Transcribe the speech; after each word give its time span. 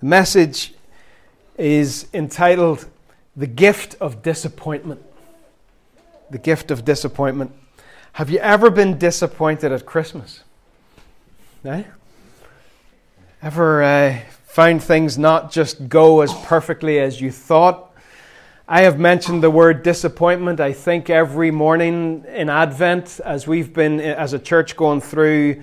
The 0.00 0.06
message 0.06 0.72
is 1.58 2.06
entitled 2.14 2.86
The 3.36 3.46
Gift 3.46 3.96
of 4.00 4.22
Disappointment. 4.22 5.02
The 6.30 6.38
Gift 6.38 6.70
of 6.70 6.86
Disappointment. 6.86 7.52
Have 8.14 8.30
you 8.30 8.38
ever 8.38 8.70
been 8.70 8.96
disappointed 8.96 9.72
at 9.72 9.84
Christmas? 9.84 10.42
Eh? 11.66 11.82
Ever 13.42 13.82
uh, 13.82 14.18
things 14.78 15.18
not 15.18 15.52
just 15.52 15.90
go 15.90 16.22
as 16.22 16.32
perfectly 16.44 16.98
as 16.98 17.20
you 17.20 17.30
thought? 17.30 17.92
I 18.66 18.82
have 18.82 18.98
mentioned 18.98 19.42
the 19.42 19.50
word 19.50 19.82
disappointment, 19.82 20.60
I 20.60 20.72
think, 20.72 21.10
every 21.10 21.50
morning 21.50 22.24
in 22.26 22.48
Advent 22.48 23.20
as 23.22 23.46
we've 23.46 23.74
been, 23.74 24.00
as 24.00 24.32
a 24.32 24.38
church, 24.38 24.78
going 24.78 25.02
through 25.02 25.62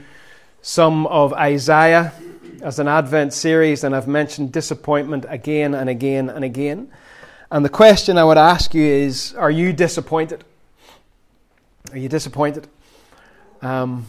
some 0.62 1.08
of 1.08 1.34
Isaiah 1.34 2.14
as 2.62 2.80
an 2.80 2.88
Advent 2.88 3.34
series, 3.34 3.84
and 3.84 3.96
I've 3.96 4.08
mentioned 4.08 4.52
disappointment 4.52 5.26
again 5.30 5.74
and 5.74 5.90
again 5.90 6.30
and 6.30 6.44
again. 6.44 6.92
And 7.52 7.64
the 7.64 7.70
question 7.70 8.18
I 8.18 8.24
would 8.24 8.38
ask 8.38 8.74
you 8.74 8.84
is 8.84 9.34
Are 9.36 9.52
you 9.52 9.74
disappointed? 9.74 10.44
Are 11.92 11.98
you 11.98 12.10
disappointed? 12.10 12.68
Um, 13.62 14.06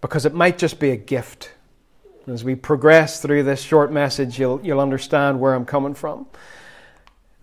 because 0.00 0.26
it 0.26 0.34
might 0.34 0.58
just 0.58 0.78
be 0.78 0.90
a 0.90 0.96
gift. 0.96 1.52
As 2.26 2.44
we 2.44 2.54
progress 2.54 3.20
through 3.20 3.42
this 3.42 3.60
short 3.62 3.90
message, 3.90 4.38
you'll, 4.38 4.60
you'll 4.62 4.80
understand 4.80 5.40
where 5.40 5.54
I'm 5.54 5.64
coming 5.64 5.94
from. 5.94 6.26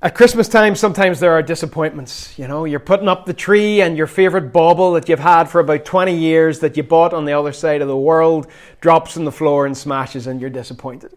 At 0.01 0.15
Christmas 0.15 0.47
time, 0.47 0.75
sometimes 0.75 1.19
there 1.19 1.33
are 1.33 1.41
disappointments. 1.41 2.39
You 2.39 2.47
know, 2.47 2.63
you're 2.63 2.79
putting 2.79 3.09
up 3.09 3.25
the 3.25 3.33
tree 3.33 3.81
and 3.81 3.97
your 3.97 4.07
favorite 4.07 4.53
bauble 4.53 4.93
that 4.93 5.09
you've 5.09 5.19
had 5.19 5.49
for 5.49 5.59
about 5.59 5.83
20 5.83 6.15
years 6.15 6.59
that 6.59 6.77
you 6.77 6.83
bought 6.83 7.13
on 7.13 7.25
the 7.25 7.33
other 7.33 7.51
side 7.51 7.81
of 7.81 7.89
the 7.89 7.97
world 7.97 8.47
drops 8.79 9.17
on 9.17 9.25
the 9.25 9.31
floor 9.31 9.65
and 9.65 9.77
smashes 9.77 10.25
and 10.25 10.39
you're 10.39 10.49
disappointed. 10.49 11.11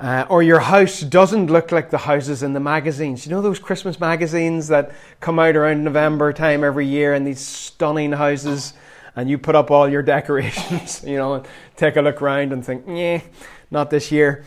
Uh, 0.00 0.26
or 0.28 0.42
your 0.42 0.58
house 0.58 1.02
doesn't 1.02 1.46
look 1.46 1.70
like 1.70 1.90
the 1.90 1.98
houses 1.98 2.42
in 2.42 2.54
the 2.54 2.60
magazines. 2.60 3.24
You 3.24 3.30
know 3.30 3.40
those 3.40 3.60
Christmas 3.60 4.00
magazines 4.00 4.66
that 4.66 4.90
come 5.20 5.38
out 5.38 5.54
around 5.54 5.84
November 5.84 6.32
time 6.32 6.64
every 6.64 6.86
year 6.88 7.14
and 7.14 7.24
these 7.24 7.38
stunning 7.38 8.10
houses 8.10 8.74
and 9.14 9.30
you 9.30 9.38
put 9.38 9.54
up 9.54 9.70
all 9.70 9.88
your 9.88 10.02
decorations, 10.16 11.04
you 11.04 11.18
know, 11.18 11.34
and 11.34 11.46
take 11.76 11.94
a 11.94 12.02
look 12.02 12.20
around 12.20 12.52
and 12.52 12.66
think, 12.66 12.84
yeah, 12.88 13.20
not 13.70 13.90
this 13.90 14.10
year. 14.10 14.44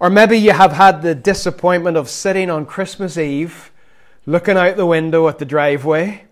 Or 0.00 0.10
maybe 0.10 0.38
you 0.38 0.52
have 0.52 0.72
had 0.72 1.02
the 1.02 1.14
disappointment 1.14 1.96
of 1.96 2.08
sitting 2.08 2.50
on 2.50 2.66
Christmas 2.66 3.18
Eve, 3.18 3.72
looking 4.26 4.56
out 4.56 4.76
the 4.76 4.86
window 4.86 5.26
at 5.26 5.38
the 5.38 5.44
driveway, 5.44 6.24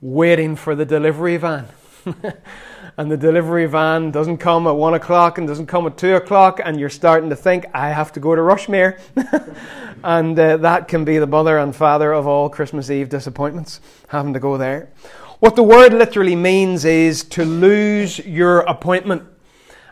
waiting 0.00 0.56
for 0.56 0.74
the 0.74 0.84
delivery 0.84 1.36
van. 1.36 1.68
and 2.96 3.10
the 3.10 3.16
delivery 3.16 3.66
van 3.66 4.10
doesn't 4.10 4.38
come 4.38 4.66
at 4.66 4.72
one 4.72 4.94
o'clock 4.94 5.38
and 5.38 5.46
doesn't 5.46 5.66
come 5.66 5.86
at 5.86 5.96
two 5.96 6.16
o'clock, 6.16 6.60
and 6.64 6.80
you're 6.80 6.88
starting 6.88 7.30
to 7.30 7.36
think, 7.36 7.66
I 7.72 7.90
have 7.90 8.12
to 8.14 8.20
go 8.20 8.34
to 8.34 8.40
Rushmere. 8.42 8.98
and 10.02 10.36
uh, 10.36 10.56
that 10.56 10.88
can 10.88 11.04
be 11.04 11.18
the 11.18 11.26
mother 11.26 11.58
and 11.58 11.74
father 11.74 12.12
of 12.12 12.26
all 12.26 12.48
Christmas 12.48 12.90
Eve 12.90 13.08
disappointments, 13.08 13.80
having 14.08 14.32
to 14.32 14.40
go 14.40 14.56
there. 14.56 14.90
What 15.38 15.54
the 15.54 15.62
word 15.62 15.92
literally 15.92 16.34
means 16.34 16.84
is 16.84 17.22
to 17.24 17.44
lose 17.44 18.18
your 18.18 18.60
appointment. 18.60 19.22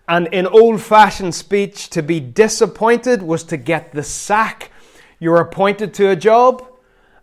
And 0.09 0.29
in 0.29 0.47
old 0.47 0.81
fashioned 0.81 1.35
speech, 1.35 1.91
to 1.91 2.03
be 2.03 2.21
disappointed 2.21 3.23
was 3.23 3.43
to 3.45 3.57
get 3.57 3.93
the 3.93 4.03
sack. 4.03 4.71
You're 5.19 5.41
appointed 5.41 5.95
to 5.95 6.11
a 6.11 6.17
job, 6.17 6.65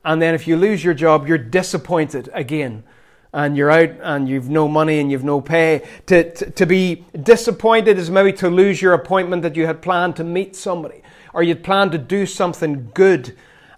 and 0.04 0.22
then 0.22 0.34
if 0.34 0.48
you 0.48 0.58
lose 0.58 0.84
your 0.84 0.94
job, 0.94 1.28
you're 1.28 1.38
disappointed 1.38 2.30
again. 2.34 2.84
And 3.32 3.58
you're 3.58 3.72
out 3.72 3.90
and 4.02 4.30
you've 4.30 4.50
no 4.50 4.68
money 4.68 5.00
and 5.00 5.12
you've 5.12 5.24
no 5.24 5.42
pay. 5.42 5.82
To, 6.08 6.32
to, 6.36 6.52
to 6.52 6.66
be 6.66 7.06
disappointed 7.24 7.98
is 7.98 8.12
maybe 8.12 8.34
to 8.34 8.50
lose 8.50 8.80
your 8.80 8.94
appointment 8.94 9.42
that 9.42 9.56
you 9.56 9.66
had 9.66 9.82
planned 9.82 10.16
to 10.18 10.24
meet 10.24 10.56
somebody, 10.56 11.02
or 11.34 11.42
you'd 11.42 11.64
planned 11.64 11.94
to 11.94 11.98
do 11.98 12.26
something 12.26 12.92
good 12.94 13.36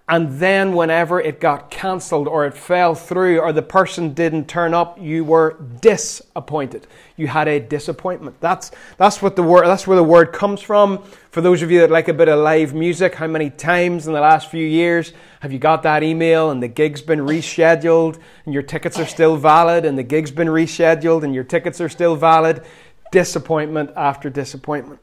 and 0.07 0.39
then 0.39 0.75
whenever 0.75 1.19
it 1.19 1.39
got 1.39 1.71
cancelled 1.71 2.27
or 2.27 2.45
it 2.45 2.53
fell 2.53 2.93
through 2.93 3.39
or 3.39 3.51
the 3.51 3.61
person 3.61 4.13
didn't 4.13 4.47
turn 4.47 4.73
up 4.73 5.01
you 5.01 5.23
were 5.23 5.57
disappointed. 5.81 6.85
You 7.17 7.27
had 7.27 7.47
a 7.47 7.59
disappointment. 7.59 8.39
That's 8.39 8.71
that's 8.97 9.21
what 9.21 9.35
the 9.35 9.41
word 9.41 9.65
that's 9.65 9.87
where 9.87 9.97
the 9.97 10.03
word 10.03 10.31
comes 10.31 10.61
from. 10.61 11.03
For 11.31 11.41
those 11.41 11.63
of 11.63 11.71
you 11.71 11.79
that 11.79 11.89
like 11.89 12.07
a 12.07 12.13
bit 12.13 12.29
of 12.29 12.39
live 12.39 12.75
music 12.75 13.15
how 13.15 13.25
many 13.25 13.49
times 13.49 14.05
in 14.05 14.13
the 14.13 14.21
last 14.21 14.51
few 14.51 14.65
years 14.65 15.13
have 15.39 15.51
you 15.51 15.57
got 15.57 15.81
that 15.83 16.03
email 16.03 16.51
and 16.51 16.61
the 16.61 16.67
gig's 16.67 17.01
been 17.01 17.19
rescheduled 17.19 18.19
and 18.45 18.53
your 18.53 18.63
tickets 18.63 18.99
are 18.99 19.07
still 19.07 19.37
valid 19.37 19.85
and 19.85 19.97
the 19.97 20.03
gig's 20.03 20.31
been 20.31 20.49
rescheduled 20.49 21.23
and 21.23 21.33
your 21.33 21.43
tickets 21.43 21.81
are 21.81 21.89
still 21.89 22.15
valid? 22.15 22.63
Disappointment 23.11 23.91
after 23.95 24.29
disappointment 24.29 24.99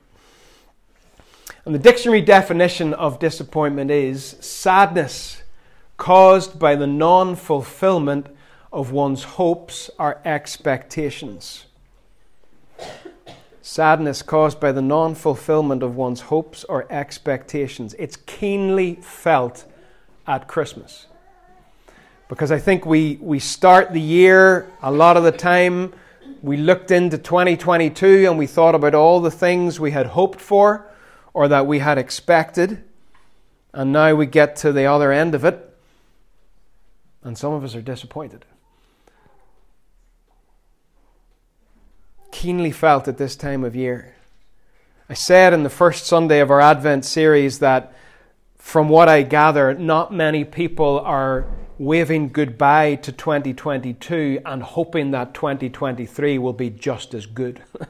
and 1.65 1.75
the 1.75 1.79
dictionary 1.79 2.21
definition 2.21 2.93
of 2.95 3.21
disappointment 3.21 3.91
is 3.91 4.37
sadness 4.41 5.43
caused 5.97 6.59
by 6.59 6.75
the 6.75 6.87
non 6.87 7.37
fulfillment 7.37 8.27
of 8.73 8.91
one's 8.91 9.23
hopes 9.23 9.89
or 9.99 10.21
expectations. 10.25 11.67
Sadness 13.61 14.23
caused 14.23 14.59
by 14.59 14.73
the 14.73 14.83
non 14.83 15.15
fulfillment 15.15 15.85
of 15.85 15.95
one's 15.95 16.23
hopes 16.23 16.65
or 16.65 16.91
expectations. 16.91 17.95
It's 17.97 18.17
keenly 18.17 18.97
felt 18.97 19.65
at 20.27 20.49
Christmas. 20.49 21.07
Because 22.29 22.51
I 22.51 22.59
think 22.59 22.87
we, 22.87 23.19
we 23.21 23.39
start 23.39 23.93
the 23.93 24.01
year 24.01 24.67
a 24.83 24.91
lot 24.91 25.17
of 25.17 25.23
the 25.23 25.31
time, 25.31 25.93
we 26.43 26.57
looked 26.57 26.91
into 26.91 27.19
2022 27.19 28.27
and 28.29 28.37
we 28.37 28.49
thought 28.49 28.75
about 28.75 28.97
all 28.97 29.21
the 29.21 29.31
things 29.31 29.79
we 29.79 29.93
had 29.93 30.07
hoped 30.07 30.41
for 30.41 30.89
or 31.35 31.49
that 31.49 31.67
we 31.67 31.79
had 31.79 31.99
expected, 31.99 32.83
and 33.73 33.93
now 33.93 34.15
we 34.15 34.27
get 34.27 34.57
to 34.57 34.73
the 34.73 34.85
other 34.85 35.13
end 35.13 35.35
of 35.35 35.45
it, 35.45 35.77
and 37.23 37.39
some 37.39 37.53
of 37.53 37.65
us 37.65 37.75
are 37.75 37.83
disappointed. 37.83 38.45
Keenly 42.31 42.73
felt 42.73 43.09
at 43.09 43.19
this 43.19 43.37
time 43.37 43.65
of 43.65 43.77
year. 43.77 44.15
I 45.09 45.15
said 45.15 45.53
in 45.53 45.63
the 45.63 45.71
first 45.71 46.07
Sunday 46.07 46.41
of 46.41 46.51
our 46.51 46.61
Advent 46.61 47.05
series 47.05 47.59
that, 47.59 47.95
from 48.57 48.89
what 48.89 49.09
I 49.09 49.23
gather, 49.23 49.75
not 49.75 50.13
many 50.13 50.45
people 50.45 51.01
are 51.01 51.47
waving 51.79 52.29
goodbye 52.29 52.95
to 52.95 53.13
2022 53.13 54.41
and 54.47 54.63
hoping 54.63 55.11
that 55.11 55.35
2023 55.35 56.39
will 56.39 56.53
be 56.53 56.71
just 56.71 57.13
as 57.13 57.27
good. 57.27 57.63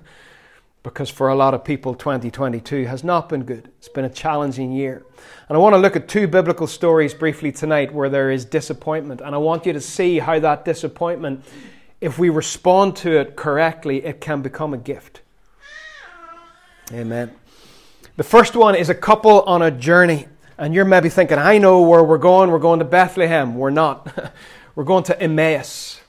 because 0.82 1.08
for 1.08 1.28
a 1.28 1.34
lot 1.34 1.54
of 1.54 1.64
people, 1.64 1.94
2022 1.94 2.86
has 2.86 3.04
not 3.04 3.28
been 3.28 3.44
good. 3.44 3.70
It's 3.78 3.88
been 3.88 4.04
a 4.04 4.10
challenging 4.10 4.72
year. 4.72 5.04
And 5.48 5.56
I 5.56 5.60
want 5.60 5.74
to 5.74 5.78
look 5.78 5.94
at 5.94 6.08
two 6.08 6.26
biblical 6.26 6.66
stories 6.66 7.14
briefly 7.14 7.52
tonight 7.52 7.94
where 7.94 8.08
there 8.08 8.30
is 8.30 8.44
disappointment. 8.44 9.20
And 9.20 9.34
I 9.34 9.38
want 9.38 9.64
you 9.64 9.72
to 9.72 9.80
see 9.80 10.18
how 10.18 10.40
that 10.40 10.64
disappointment, 10.64 11.44
if 12.00 12.18
we 12.18 12.30
respond 12.30 12.96
to 12.96 13.16
it 13.20 13.36
correctly, 13.36 14.04
it 14.04 14.20
can 14.20 14.42
become 14.42 14.74
a 14.74 14.78
gift. 14.78 15.20
Amen. 16.92 17.30
The 18.16 18.24
first 18.24 18.56
one 18.56 18.74
is 18.74 18.88
a 18.88 18.94
couple 18.94 19.42
on 19.42 19.62
a 19.62 19.70
journey. 19.70 20.26
And 20.58 20.74
you're 20.74 20.84
maybe 20.84 21.08
thinking, 21.08 21.38
I 21.38 21.58
know 21.58 21.82
where 21.82 22.02
we're 22.02 22.18
going. 22.18 22.50
We're 22.50 22.58
going 22.58 22.80
to 22.80 22.84
Bethlehem. 22.84 23.54
We're 23.54 23.70
not. 23.70 24.32
we're 24.74 24.84
going 24.84 25.04
to 25.04 25.20
Emmaus. 25.20 26.00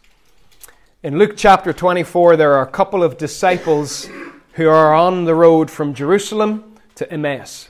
In 1.03 1.17
Luke 1.19 1.33
chapter 1.37 1.73
24, 1.73 2.37
there 2.37 2.53
are 2.53 2.63
a 2.63 2.71
couple 2.71 3.03
of 3.03 3.17
disciples 3.17 4.09
who 4.53 4.67
are 4.67 4.93
on 4.93 5.25
the 5.25 5.35
road 5.35 5.69
from 5.69 5.93
Jerusalem 5.93 6.75
to 6.95 7.11
Emmaus. 7.11 7.69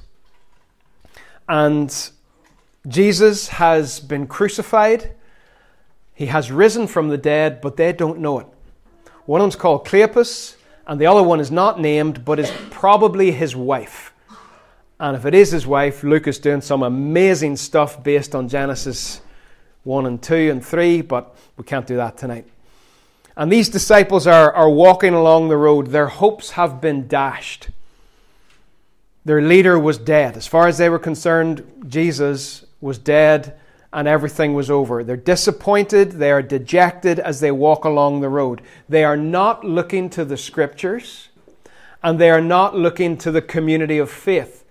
And 1.47 2.11
Jesus 2.87 3.47
has 3.49 3.99
been 3.99 4.27
crucified, 4.27 5.13
he 6.13 6.27
has 6.27 6.51
risen 6.51 6.87
from 6.87 7.09
the 7.09 7.17
dead, 7.17 7.61
but 7.61 7.77
they 7.77 7.91
don't 7.93 8.19
know 8.19 8.39
it. 8.39 8.47
One 9.25 9.41
of 9.41 9.45
them's 9.45 9.55
called 9.55 9.85
Cleopas, 9.85 10.55
and 10.85 10.99
the 10.99 11.05
other 11.05 11.23
one 11.23 11.39
is 11.39 11.49
not 11.49 11.79
named, 11.79 12.25
but 12.25 12.39
is 12.39 12.51
probably 12.69 13.31
his 13.31 13.55
wife. 13.55 14.13
And 14.99 15.15
if 15.15 15.25
it 15.25 15.33
is 15.33 15.51
his 15.51 15.65
wife, 15.65 16.03
Luke 16.03 16.27
is 16.27 16.39
doing 16.39 16.61
some 16.61 16.83
amazing 16.83 17.55
stuff 17.55 18.03
based 18.03 18.35
on 18.35 18.49
Genesis 18.49 19.21
1 19.83 20.05
and 20.05 20.21
2 20.21 20.51
and 20.51 20.63
3, 20.63 21.01
but 21.01 21.35
we 21.57 21.63
can't 21.63 21.87
do 21.87 21.95
that 21.95 22.17
tonight. 22.17 22.45
And 23.35 23.51
these 23.51 23.69
disciples 23.69 24.27
are, 24.27 24.51
are 24.53 24.69
walking 24.69 25.13
along 25.13 25.49
the 25.49 25.57
road. 25.57 25.87
Their 25.87 26.07
hopes 26.07 26.51
have 26.51 26.79
been 26.79 27.07
dashed. 27.07 27.69
Their 29.25 29.41
leader 29.41 29.79
was 29.79 29.97
dead. 29.97 30.37
As 30.37 30.47
far 30.47 30.67
as 30.67 30.77
they 30.77 30.89
were 30.89 30.99
concerned, 30.99 31.85
Jesus 31.87 32.65
was 32.81 32.97
dead 32.97 33.57
and 33.91 34.07
everything 34.07 34.53
was 34.53 34.69
over. 34.69 35.03
They're 35.03 35.15
disappointed, 35.15 36.13
they 36.13 36.31
are 36.31 36.41
dejected 36.41 37.19
as 37.19 37.39
they 37.39 37.51
walk 37.51 37.85
along 37.85 38.21
the 38.21 38.29
road. 38.29 38.61
They 38.89 39.03
are 39.03 39.15
not 39.15 39.63
looking 39.63 40.09
to 40.11 40.25
the 40.25 40.35
scriptures 40.35 41.29
and 42.01 42.19
they 42.19 42.29
are 42.29 42.41
not 42.41 42.75
looking 42.75 43.17
to 43.19 43.31
the 43.31 43.41
community 43.41 43.99
of 43.99 44.09
faith. 44.09 44.65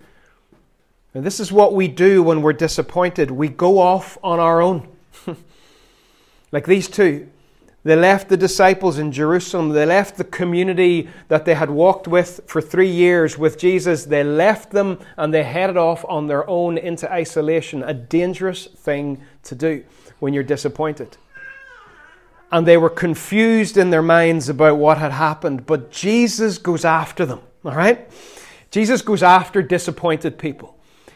And 1.13 1.23
this 1.23 1.39
is 1.39 1.51
what 1.51 1.73
we 1.73 1.87
do 1.87 2.21
when 2.21 2.41
we're 2.41 2.53
disappointed. 2.53 3.31
We 3.31 3.47
go 3.47 3.79
off 3.79 4.17
on 4.23 4.39
our 4.39 4.61
own. 4.61 4.87
like 6.51 6.65
these 6.65 6.87
two. 6.87 7.29
They 7.85 7.97
left 7.97 8.29
the 8.29 8.37
disciples 8.37 8.97
in 8.97 9.11
Jerusalem. 9.11 9.69
They 9.69 9.85
left 9.85 10.17
the 10.17 10.23
community 10.23 11.09
that 11.27 11.43
they 11.43 11.53
had 11.53 11.69
walked 11.69 12.07
with 12.07 12.39
for 12.47 12.61
three 12.61 12.89
years 12.89 13.37
with 13.37 13.57
Jesus. 13.57 14.05
They 14.05 14.23
left 14.23 14.71
them 14.71 14.99
and 15.17 15.33
they 15.33 15.43
headed 15.43 15.75
off 15.75 16.05
on 16.07 16.27
their 16.27 16.49
own 16.49 16.77
into 16.77 17.11
isolation, 17.11 17.83
a 17.83 17.93
dangerous 17.93 18.67
thing 18.67 19.21
to 19.43 19.55
do 19.55 19.83
when 20.19 20.33
you're 20.33 20.43
disappointed. 20.43 21.17
And 22.53 22.65
they 22.65 22.77
were 22.77 22.89
confused 22.89 23.75
in 23.75 23.89
their 23.89 24.01
minds 24.01 24.47
about 24.47 24.77
what 24.77 24.97
had 24.97 25.11
happened, 25.11 25.65
but 25.65 25.91
Jesus 25.91 26.57
goes 26.57 26.85
after 26.85 27.25
them, 27.25 27.41
all 27.65 27.75
right? 27.75 28.09
Jesus 28.71 29.01
goes 29.01 29.23
after 29.23 29.61
disappointed 29.61 30.37
people. 30.37 30.72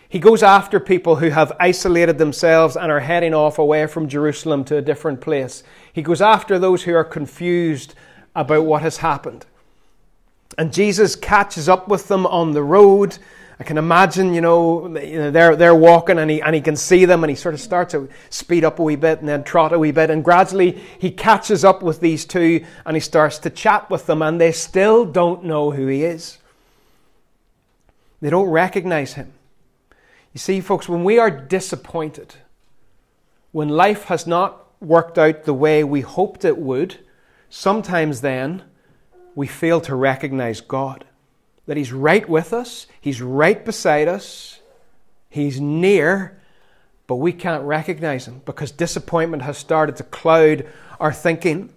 He 0.09 0.19
goes 0.19 0.41
after 0.41 0.79
people 0.79 1.17
who 1.17 1.29
have 1.29 1.51
isolated 1.59 2.17
themselves 2.17 2.77
and 2.77 2.91
are 2.91 3.01
heading 3.01 3.33
off 3.33 3.59
away 3.59 3.87
from 3.87 4.07
Jerusalem 4.07 4.63
to 4.65 4.77
a 4.77 4.81
different 4.81 5.19
place. 5.19 5.63
He 5.91 6.01
goes 6.01 6.21
after 6.21 6.57
those 6.57 6.83
who 6.83 6.93
are 6.95 7.03
confused 7.03 7.93
about 8.33 8.65
what 8.65 8.83
has 8.83 8.97
happened. 8.97 9.45
And 10.57 10.71
Jesus 10.71 11.15
catches 11.15 11.67
up 11.67 11.89
with 11.89 12.07
them 12.07 12.25
on 12.25 12.53
the 12.53 12.63
road. 12.63 13.17
I 13.59 13.63
can 13.63 13.77
imagine, 13.77 14.33
you 14.33 14.39
know, 14.39 14.87
they're, 14.87 15.55
they're 15.55 15.75
walking 15.75 16.19
and 16.19 16.31
he, 16.31 16.41
and 16.41 16.55
he 16.55 16.61
can 16.61 16.75
see 16.75 17.05
them 17.05 17.23
and 17.23 17.29
he 17.29 17.35
sort 17.35 17.53
of 17.53 17.59
starts 17.59 17.91
to 17.91 18.07
speed 18.29 18.63
up 18.63 18.79
a 18.79 18.83
wee 18.83 18.95
bit 18.95 19.19
and 19.19 19.27
then 19.27 19.43
trot 19.43 19.73
a 19.73 19.79
wee 19.79 19.91
bit. 19.91 20.09
And 20.09 20.23
gradually 20.23 20.81
he 20.99 21.11
catches 21.11 21.65
up 21.65 21.83
with 21.83 21.99
these 21.99 22.23
two 22.23 22.63
and 22.85 22.95
he 22.95 23.01
starts 23.01 23.39
to 23.39 23.49
chat 23.49 23.89
with 23.89 24.05
them 24.05 24.21
and 24.21 24.39
they 24.39 24.53
still 24.53 25.05
don't 25.05 25.43
know 25.43 25.71
who 25.71 25.87
he 25.87 26.03
is. 26.03 26.37
They 28.21 28.29
don't 28.29 28.49
recognize 28.49 29.13
him. 29.13 29.33
You 30.37 30.39
see, 30.39 30.61
folks, 30.61 30.87
when 30.87 31.03
we 31.03 31.17
are 31.17 31.31
disappointed, 31.31 32.35
when 33.51 33.69
life 33.69 34.03
has 34.03 34.27
not 34.27 34.67
worked 34.79 35.17
out 35.17 35.45
the 35.45 35.53
way 35.55 35.83
we 35.83 36.01
hoped 36.01 36.45
it 36.45 36.59
would, 36.59 36.99
sometimes 37.49 38.21
then 38.21 38.61
we 39.33 39.47
fail 39.47 39.81
to 39.81 39.95
recognize 39.95 40.61
God. 40.61 41.05
That 41.65 41.75
He's 41.75 41.91
right 41.91 42.29
with 42.29 42.53
us, 42.53 42.85
He's 43.01 43.19
right 43.19 43.65
beside 43.65 44.07
us, 44.07 44.59
He's 45.27 45.59
near, 45.59 46.39
but 47.07 47.15
we 47.15 47.33
can't 47.33 47.63
recognize 47.63 48.27
Him 48.27 48.43
because 48.45 48.69
disappointment 48.69 49.41
has 49.41 49.57
started 49.57 49.95
to 49.95 50.03
cloud 50.03 50.67
our 50.99 51.13
thinking. 51.13 51.73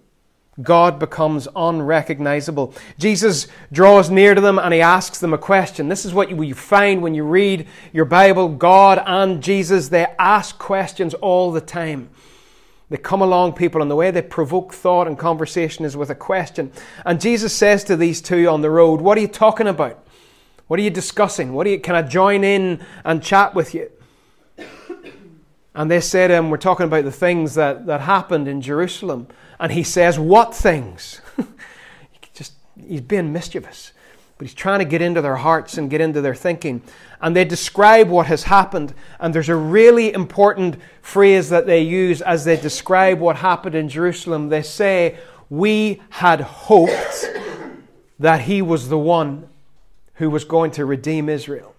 God 0.61 0.99
becomes 0.99 1.47
unrecognizable. 1.55 2.73
Jesus 2.97 3.47
draws 3.71 4.09
near 4.09 4.35
to 4.35 4.41
them 4.41 4.59
and 4.59 4.73
he 4.73 4.81
asks 4.81 5.19
them 5.19 5.33
a 5.33 5.37
question. 5.37 5.89
This 5.89 6.05
is 6.05 6.13
what 6.13 6.29
you 6.29 6.53
find 6.53 7.01
when 7.01 7.15
you 7.15 7.23
read 7.23 7.67
your 7.93 8.05
Bible. 8.05 8.49
God 8.49 9.01
and 9.05 9.41
Jesus, 9.41 9.89
they 9.89 10.07
ask 10.19 10.57
questions 10.57 11.13
all 11.15 11.51
the 11.51 11.61
time. 11.61 12.09
They 12.91 12.97
come 12.97 13.21
along 13.21 13.53
people, 13.53 13.81
and 13.81 13.89
the 13.89 13.95
way 13.95 14.11
they 14.11 14.21
provoke 14.21 14.73
thought 14.73 15.07
and 15.07 15.17
conversation 15.17 15.85
is 15.85 15.95
with 15.95 16.09
a 16.09 16.15
question. 16.15 16.73
And 17.05 17.21
Jesus 17.21 17.55
says 17.55 17.85
to 17.85 17.95
these 17.95 18.21
two 18.21 18.49
on 18.49 18.59
the 18.59 18.69
road, 18.69 18.99
What 18.99 19.17
are 19.17 19.21
you 19.21 19.29
talking 19.29 19.67
about? 19.67 20.05
What 20.67 20.77
are 20.77 20.83
you 20.83 20.89
discussing? 20.89 21.53
What 21.53 21.65
are 21.67 21.69
you, 21.69 21.79
can 21.79 21.95
I 21.95 22.01
join 22.01 22.43
in 22.43 22.85
and 23.05 23.23
chat 23.23 23.55
with 23.55 23.73
you? 23.73 23.89
And 25.73 25.89
they 25.89 26.01
say 26.01 26.27
to 26.27 26.33
him, 26.33 26.45
um, 26.45 26.51
We're 26.51 26.57
talking 26.57 26.85
about 26.85 27.05
the 27.05 27.11
things 27.11 27.55
that, 27.55 27.85
that 27.85 28.01
happened 28.01 28.47
in 28.47 28.61
Jerusalem. 28.61 29.27
And 29.59 29.71
he 29.71 29.83
says, 29.83 30.19
What 30.19 30.53
things? 30.53 31.21
Just, 32.33 32.53
he's 32.79 33.01
being 33.01 33.31
mischievous. 33.31 33.93
But 34.37 34.47
he's 34.47 34.55
trying 34.55 34.79
to 34.79 34.85
get 34.85 35.01
into 35.01 35.21
their 35.21 35.35
hearts 35.35 35.77
and 35.77 35.89
get 35.89 36.01
into 36.01 36.19
their 36.19 36.35
thinking. 36.35 36.81
And 37.21 37.35
they 37.35 37.45
describe 37.45 38.09
what 38.09 38.25
has 38.25 38.43
happened. 38.43 38.93
And 39.19 39.35
there's 39.35 39.49
a 39.49 39.55
really 39.55 40.11
important 40.11 40.77
phrase 41.01 41.49
that 41.49 41.67
they 41.67 41.81
use 41.81 42.21
as 42.21 42.43
they 42.43 42.57
describe 42.57 43.19
what 43.19 43.35
happened 43.37 43.75
in 43.75 43.87
Jerusalem. 43.87 44.49
They 44.49 44.63
say, 44.63 45.19
We 45.49 46.01
had 46.09 46.41
hoped 46.41 47.29
that 48.19 48.41
he 48.41 48.61
was 48.61 48.89
the 48.89 48.97
one 48.97 49.47
who 50.15 50.29
was 50.29 50.43
going 50.43 50.71
to 50.71 50.85
redeem 50.85 51.29
Israel. 51.29 51.75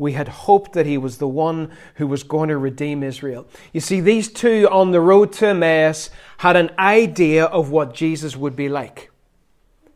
We 0.00 0.12
had 0.14 0.28
hoped 0.28 0.72
that 0.72 0.86
he 0.86 0.96
was 0.96 1.18
the 1.18 1.28
one 1.28 1.70
who 1.96 2.06
was 2.06 2.22
going 2.22 2.48
to 2.48 2.56
redeem 2.56 3.02
Israel. 3.02 3.46
You 3.74 3.80
see, 3.80 4.00
these 4.00 4.32
two 4.32 4.66
on 4.70 4.92
the 4.92 5.00
road 5.00 5.30
to 5.34 5.48
Emmaus 5.48 6.08
had 6.38 6.56
an 6.56 6.70
idea 6.78 7.44
of 7.44 7.70
what 7.70 7.92
Jesus 7.92 8.34
would 8.34 8.56
be 8.56 8.70
like. 8.70 9.10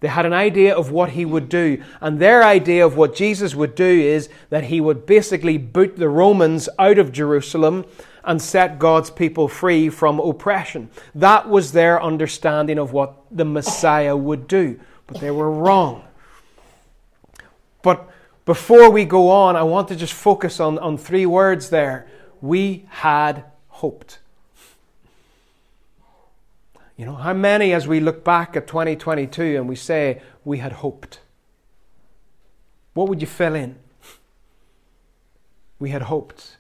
They 0.01 0.09
had 0.09 0.27
an 0.27 0.35
idea 0.35 0.77
of 0.77 0.91
what 0.91 1.13
he 1.13 1.25
would 1.25 1.49
do. 1.49 1.83
And 2.03 2.19
their 2.19 2.45
idea 2.45 2.85
of 2.85 2.99
what 2.99 3.17
Jesus 3.17 3.55
would 3.55 3.75
do 3.75 3.87
is 3.87 4.29
that 4.51 4.65
he 4.65 4.79
would 4.79 5.07
basically 5.07 5.57
boot 5.57 5.97
the 5.97 6.11
Romans 6.11 6.69
out 6.79 6.99
of 6.99 7.11
Jerusalem 7.11 7.87
and 8.25 8.43
set 8.43 8.79
God's 8.79 9.09
people 9.09 9.49
free 9.49 9.89
from 9.89 10.21
oppression. 10.21 10.91
That 11.15 11.49
was 11.49 11.73
their 11.73 12.03
understanding 12.03 12.77
of 12.77 12.93
what 12.93 13.15
the 13.31 13.47
Messiah 13.47 14.15
would 14.15 14.49
do. 14.49 14.79
But 15.07 15.23
they 15.23 15.31
were 15.31 15.51
wrong. 15.51 16.05
But 17.81 18.11
before 18.45 18.91
we 18.91 19.05
go 19.05 19.31
on, 19.31 19.57
I 19.57 19.63
want 19.63 19.89
to 19.89 19.97
just 19.97 20.13
focus 20.13 20.61
on, 20.61 20.79
on 20.79 20.99
three 20.99 21.27
words 21.27 21.71
there. 21.71 22.07
We 22.41 22.87
had 22.91 23.45
hoped. 23.69 24.19
You 26.97 27.07
know, 27.07 27.15
how 27.15 27.33
many, 27.33 27.73
as 27.73 27.89
we 27.89 28.01
look 28.01 28.23
back 28.23 28.57
at 28.57 28.67
2022 28.67 29.57
and 29.57 29.69
we 29.69 29.77
say, 29.77 30.21
we 30.45 30.59
had 30.59 30.73
hoped? 30.73 31.21
What 32.93 33.09
would 33.09 33.21
you 33.21 33.27
fill 33.27 33.55
in? 33.55 33.77
We 35.79 35.91
had 35.91 36.03
hoped. 36.03 36.57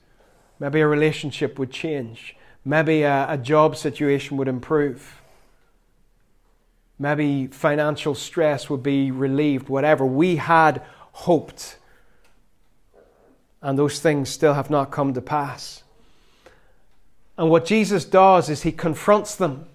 Maybe 0.58 0.80
a 0.80 0.86
relationship 0.88 1.58
would 1.58 1.70
change. 1.70 2.34
Maybe 2.64 3.02
a, 3.02 3.26
a 3.30 3.38
job 3.38 3.76
situation 3.76 4.36
would 4.38 4.48
improve. 4.48 5.20
Maybe 6.98 7.48
financial 7.48 8.14
stress 8.14 8.70
would 8.70 8.82
be 8.82 9.10
relieved, 9.10 9.68
whatever. 9.68 10.06
We 10.06 10.36
had 10.36 10.82
hoped. 11.14 11.78
And 13.62 13.78
those 13.78 14.00
things 14.00 14.28
still 14.28 14.54
have 14.54 14.68
not 14.68 14.90
come 14.90 15.14
to 15.14 15.22
pass. 15.22 15.82
And 17.38 17.50
what 17.50 17.64
Jesus 17.64 18.04
does 18.04 18.50
is 18.50 18.62
he 18.62 18.72
confronts 18.72 19.34
them. 19.34 19.66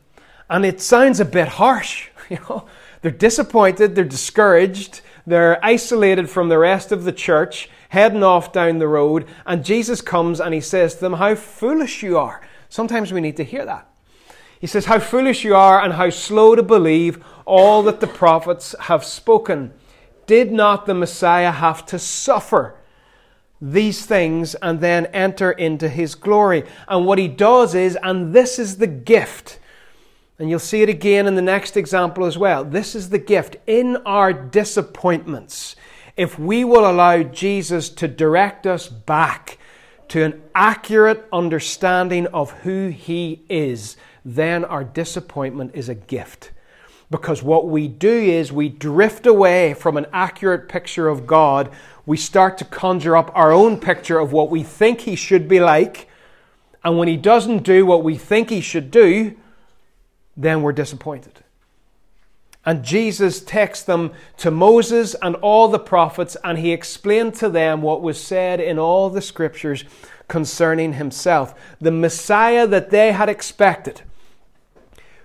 And 0.50 0.66
it 0.66 0.82
sounds 0.82 1.20
a 1.20 1.26
bit 1.26 1.48
harsh, 1.48 2.10
you 2.30 2.38
know. 2.48 2.66
They're 3.02 3.12
disappointed, 3.12 3.96
they're 3.96 4.04
discouraged, 4.04 5.00
they're 5.26 5.64
isolated 5.64 6.30
from 6.30 6.50
the 6.50 6.58
rest 6.58 6.92
of 6.92 7.06
the 7.06 7.14
church, 7.14 7.70
heading 7.88 8.24
off 8.24 8.52
down 8.52 8.80
the 8.80 8.90
road, 8.90 9.26
and 9.46 9.64
Jesus 9.64 10.02
comes 10.02 10.42
and 10.42 10.54
he 10.54 10.60
says 10.60 10.96
to 10.96 11.02
them, 11.02 11.14
How 11.14 11.36
foolish 11.36 12.04
you 12.04 12.18
are. 12.18 12.42
Sometimes 12.68 13.14
we 13.14 13.22
need 13.22 13.38
to 13.38 13.46
hear 13.46 13.64
that. 13.66 13.88
He 14.60 14.68
says, 14.68 14.86
How 14.86 15.00
foolish 15.00 15.46
you 15.46 15.56
are, 15.56 15.82
and 15.82 15.94
how 15.94 16.10
slow 16.10 16.56
to 16.56 16.64
believe 16.64 17.24
all 17.46 17.84
that 17.84 18.02
the 18.02 18.08
prophets 18.08 18.76
have 18.82 19.06
spoken. 19.06 19.72
Did 20.30 20.52
not 20.52 20.86
the 20.86 20.94
Messiah 20.94 21.50
have 21.50 21.88
to 21.88 21.98
suffer 21.98 22.76
these 23.60 24.06
things 24.06 24.54
and 24.54 24.80
then 24.80 25.08
enter 25.08 25.50
into 25.50 25.90
his 25.90 26.14
glory? 26.14 26.66
And 26.88 27.08
what 27.08 27.18
he 27.18 27.28
does 27.28 27.74
is, 27.74 27.98
and 28.04 28.32
this 28.32 28.60
is 28.60 28.78
the 28.78 28.86
gift, 28.86 29.58
and 30.38 30.48
you'll 30.48 30.60
see 30.60 30.84
it 30.84 30.88
again 30.88 31.26
in 31.26 31.34
the 31.34 31.42
next 31.42 31.76
example 31.76 32.26
as 32.26 32.38
well. 32.38 32.64
This 32.64 32.94
is 32.94 33.10
the 33.10 33.18
gift. 33.18 33.56
In 33.66 33.98
our 34.06 34.32
disappointments, 34.32 35.76
if 36.16 36.38
we 36.38 36.64
will 36.64 36.88
allow 36.88 37.24
Jesus 37.24 37.90
to 37.90 38.08
direct 38.08 38.68
us 38.68 38.88
back 38.88 39.58
to 40.10 40.24
an 40.24 40.44
accurate 40.54 41.28
understanding 41.34 42.28
of 42.28 42.52
who 42.52 42.90
he 42.90 43.42
is, 43.50 43.98
then 44.24 44.64
our 44.64 44.84
disappointment 44.84 45.72
is 45.74 45.90
a 45.90 45.96
gift. 45.96 46.52
Because 47.12 47.42
what 47.42 47.68
we 47.68 47.88
do 47.88 48.12
is 48.12 48.52
we 48.52 48.70
drift 48.70 49.26
away 49.26 49.74
from 49.74 49.98
an 49.98 50.06
accurate 50.14 50.70
picture 50.70 51.08
of 51.08 51.26
God. 51.26 51.72
We 52.06 52.18
start 52.18 52.58
to 52.60 52.66
conjure 52.66 53.18
up 53.18 53.32
our 53.34 53.52
own 53.52 53.80
picture 53.80 54.20
of 54.20 54.32
what 54.32 54.50
we 54.50 54.64
think 54.64 55.02
He 55.02 55.16
should 55.16 55.48
be 55.48 55.60
like. 55.60 56.08
And 56.84 56.98
when 56.98 57.08
He 57.08 57.18
doesn't 57.18 57.64
do 57.64 57.86
what 57.86 58.04
we 58.04 58.16
think 58.16 58.50
He 58.50 58.62
should 58.62 58.92
do, 58.92 59.36
then 60.38 60.62
we're 60.62 60.72
disappointed. 60.72 61.44
And 62.66 62.84
Jesus 62.84 63.42
takes 63.42 63.82
them 63.82 64.12
to 64.38 64.52
Moses 64.52 65.16
and 65.16 65.36
all 65.38 65.70
the 65.70 65.80
prophets, 65.80 66.38
and 66.44 66.58
he 66.58 66.72
explained 66.72 67.34
to 67.36 67.50
them 67.50 67.82
what 67.82 68.02
was 68.02 68.22
said 68.22 68.60
in 68.60 68.78
all 68.78 69.10
the 69.10 69.22
scriptures 69.22 69.86
concerning 70.28 70.94
himself. 70.94 71.56
The 71.80 71.92
Messiah 71.92 72.68
that 72.68 72.90
they 72.92 73.12
had 73.12 73.30
expected 73.30 74.02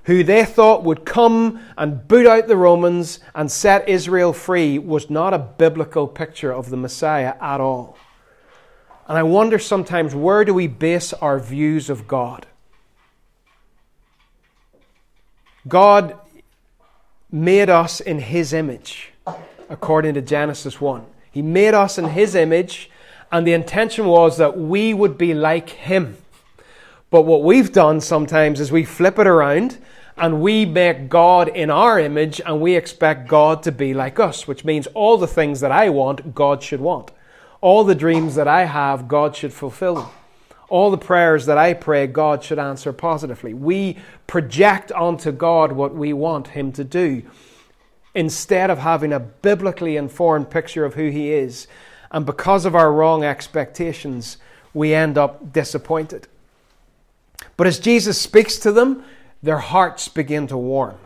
who 0.05 0.23
they 0.23 0.45
thought 0.45 0.85
would 0.85 1.05
come 1.05 1.61
and 1.77 2.07
boot 2.07 2.27
out 2.27 2.47
the 2.47 2.57
Romans 2.57 3.21
and 3.35 3.51
set 3.51 3.89
Israel 3.89 4.33
free, 4.33 4.79
was 4.79 5.09
not 5.09 5.33
a 5.33 5.39
biblical 5.39 6.07
picture 6.07 6.53
of 6.53 6.71
the 6.71 6.77
Messiah 6.77 7.35
at 7.41 7.61
all. 7.61 7.97
And 9.09 9.19
I 9.19 9.23
wonder 9.23 9.59
sometimes 9.59 10.15
where 10.15 10.45
do 10.45 10.55
we 10.55 10.67
base 10.67 11.13
our 11.15 11.39
views 11.39 11.91
of 11.91 12.07
God? 12.07 12.47
God 15.67 16.19
made 17.31 17.71
us 17.71 18.01
in 18.01 18.19
His 18.19 18.53
image, 18.53 19.13
according 19.71 20.15
to 20.15 20.23
Genesis 20.23 20.81
1. 20.81 21.05
He 21.31 21.41
made 21.41 21.73
us 21.73 21.97
in 21.97 22.11
His 22.11 22.35
image, 22.35 22.91
and 23.33 23.47
the 23.47 23.55
intention 23.55 24.07
was 24.07 24.37
that 24.37 24.59
we 24.59 24.93
would 24.93 25.17
be 25.17 25.33
like 25.33 25.71
Him. 25.71 26.19
But 27.11 27.23
what 27.23 27.43
we've 27.43 27.73
done 27.73 28.01
sometimes 28.01 28.61
is 28.61 28.71
we 28.71 28.85
flip 28.85 29.19
it 29.19 29.27
around 29.27 29.79
and 30.17 30.41
we 30.41 30.65
make 30.65 31.09
God 31.09 31.49
in 31.49 31.71
our 31.71 31.99
image 31.99 32.41
and 32.45 32.61
we 32.61 32.77
expect 32.77 33.29
God 33.29 33.63
to 33.65 33.73
be 33.73 33.95
like 33.95 34.21
us, 34.21 34.47
which 34.47 34.65
means 34.65 34.87
all 34.89 35.17
the 35.17 35.27
things 35.27 35.61
that 35.61 35.73
I 35.73 35.89
want, 35.91 36.35
God 36.35 36.63
should 36.63 36.81
want. 36.81 37.11
All 37.61 37.83
the 37.83 37.95
dreams 37.95 38.35
that 38.37 38.47
I 38.47 38.65
have, 38.65 39.09
God 39.09 39.35
should 39.35 39.53
fulfill 39.53 39.97
them. 39.97 40.09
All 40.69 40.91
the 40.91 40.99
prayers 40.99 41.47
that 41.47 41.59
I 41.59 41.75
pray, 41.75 42.07
God 42.07 42.45
should 42.45 42.59
answer 42.59 42.93
positively. 42.93 43.55
We 43.55 43.99
project 44.27 44.93
onto 44.93 45.33
God 45.33 45.73
what 45.73 45.95
we 45.95 46.13
want 46.13 46.49
Him 46.49 46.73
to 46.73 46.85
do 46.85 47.23
instead 48.15 48.71
of 48.71 48.79
having 48.79 49.13
a 49.13 49.21
biblically 49.21 49.97
informed 49.97 50.49
picture 50.49 50.85
of 50.85 50.95
who 50.95 51.11
He 51.11 51.33
is. 51.33 51.67
And 52.11 52.25
because 52.25 52.65
of 52.65 52.75
our 52.75 52.93
wrong 52.93 53.25
expectations, 53.25 54.37
we 54.73 54.95
end 54.95 55.19
up 55.19 55.53
disappointed. 55.53 56.29
But 57.57 57.67
as 57.67 57.79
Jesus 57.79 58.21
speaks 58.21 58.59
to 58.59 58.73
them, 58.73 59.05
their 59.45 59.59
hearts 59.59 60.09
begin 60.09 60.47
to 60.47 60.57
warm. 60.57 60.97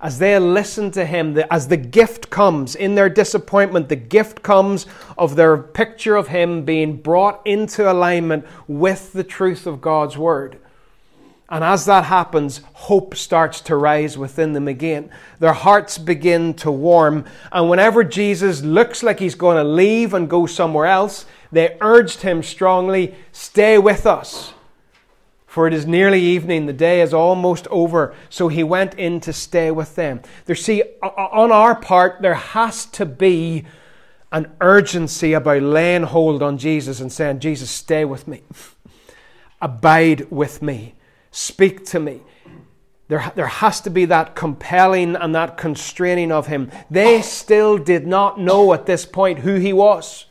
As 0.00 0.18
they 0.18 0.38
listen 0.38 0.90
to 0.92 1.04
him, 1.04 1.36
as 1.50 1.66
the 1.66 1.76
gift 1.76 2.30
comes 2.30 2.76
in 2.76 2.94
their 2.94 3.08
disappointment, 3.08 3.88
the 3.88 3.96
gift 3.96 4.42
comes 4.42 4.86
of 5.18 5.34
their 5.34 5.56
picture 5.56 6.14
of 6.14 6.28
him 6.28 6.64
being 6.64 6.96
brought 6.96 7.44
into 7.44 7.90
alignment 7.90 8.46
with 8.68 9.12
the 9.14 9.24
truth 9.24 9.66
of 9.66 9.80
God's 9.80 10.16
word. 10.16 10.60
And 11.48 11.64
as 11.64 11.86
that 11.86 12.04
happens, 12.04 12.60
hope 12.72 13.16
starts 13.16 13.60
to 13.62 13.76
rise 13.76 14.16
within 14.16 14.52
them 14.52 14.68
again. 14.68 15.10
Their 15.40 15.52
hearts 15.54 15.98
begin 15.98 16.54
to 16.54 16.70
warm. 16.70 17.24
And 17.50 17.68
whenever 17.68 18.04
Jesus 18.04 18.62
looks 18.62 19.02
like 19.02 19.18
he's 19.18 19.34
going 19.34 19.56
to 19.56 19.64
leave 19.64 20.14
and 20.14 20.30
go 20.30 20.46
somewhere 20.46 20.86
else, 20.86 21.26
they 21.50 21.76
urged 21.80 22.22
him 22.22 22.42
strongly, 22.42 23.14
Stay 23.32 23.78
with 23.78 24.06
us 24.06 24.54
for 25.54 25.68
it 25.68 25.72
is 25.72 25.86
nearly 25.86 26.20
evening, 26.20 26.66
the 26.66 26.72
day 26.72 27.00
is 27.00 27.14
almost 27.14 27.68
over. 27.68 28.12
So 28.28 28.48
he 28.48 28.64
went 28.64 28.94
in 28.94 29.20
to 29.20 29.32
stay 29.32 29.70
with 29.70 29.94
them. 29.94 30.20
There, 30.46 30.56
see, 30.56 30.82
on 31.00 31.52
our 31.52 31.76
part, 31.76 32.20
there 32.22 32.34
has 32.34 32.86
to 32.86 33.06
be 33.06 33.64
an 34.32 34.50
urgency 34.60 35.32
about 35.32 35.62
laying 35.62 36.02
hold 36.02 36.42
on 36.42 36.58
Jesus 36.58 36.98
and 36.98 37.12
saying, 37.12 37.38
Jesus, 37.38 37.70
stay 37.70 38.04
with 38.04 38.26
me. 38.26 38.42
Abide 39.62 40.28
with 40.28 40.60
me. 40.60 40.96
Speak 41.30 41.84
to 41.84 42.00
me. 42.00 42.22
There, 43.06 43.30
there 43.36 43.46
has 43.46 43.80
to 43.82 43.90
be 43.90 44.06
that 44.06 44.34
compelling 44.34 45.14
and 45.14 45.36
that 45.36 45.56
constraining 45.56 46.32
of 46.32 46.48
him. 46.48 46.68
They 46.90 47.22
still 47.22 47.78
did 47.78 48.08
not 48.08 48.40
know 48.40 48.72
at 48.72 48.86
this 48.86 49.06
point 49.06 49.38
who 49.38 49.54
he 49.54 49.72
was. 49.72 50.26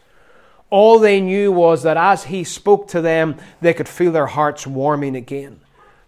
All 0.74 0.98
they 0.98 1.22
knew 1.22 1.52
was 1.52 1.84
that 1.84 1.98
as 1.98 2.24
he 2.24 2.44
spoke 2.44 2.88
to 2.88 3.02
them, 3.02 3.38
they 3.62 3.76
could 3.76 3.88
feel 3.88 4.12
their 4.12 4.26
hearts 4.26 4.66
warming 4.66 5.16
again 5.16 5.60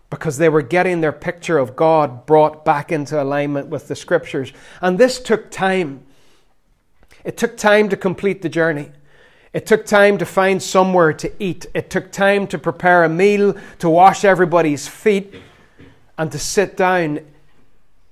because 0.09 0.39
they 0.39 0.49
were 0.49 0.63
getting 0.63 1.01
their 1.01 1.11
picture 1.11 1.59
of 1.59 1.75
God 1.75 2.25
brought 2.25 2.65
back 2.65 2.91
into 2.91 3.21
alignment 3.21 3.67
with 3.67 3.87
the 3.87 3.95
scriptures. 3.95 4.51
And 4.81 4.97
this 4.97 5.21
took 5.21 5.51
time. 5.51 6.03
It 7.23 7.37
took 7.37 7.57
time 7.57 7.89
to 7.89 7.95
complete 7.95 8.41
the 8.41 8.49
journey. 8.49 8.89
It 9.53 9.67
took 9.67 9.85
time 9.85 10.17
to 10.17 10.25
find 10.25 10.63
somewhere 10.63 11.13
to 11.13 11.31
eat. 11.37 11.67
It 11.75 11.91
took 11.91 12.11
time 12.11 12.47
to 12.47 12.57
prepare 12.57 13.03
a 13.03 13.09
meal, 13.09 13.55
to 13.77 13.87
wash 13.87 14.25
everybody's 14.25 14.87
feet, 14.87 15.35
and 16.17 16.31
to 16.31 16.39
sit 16.39 16.75
down 16.75 17.19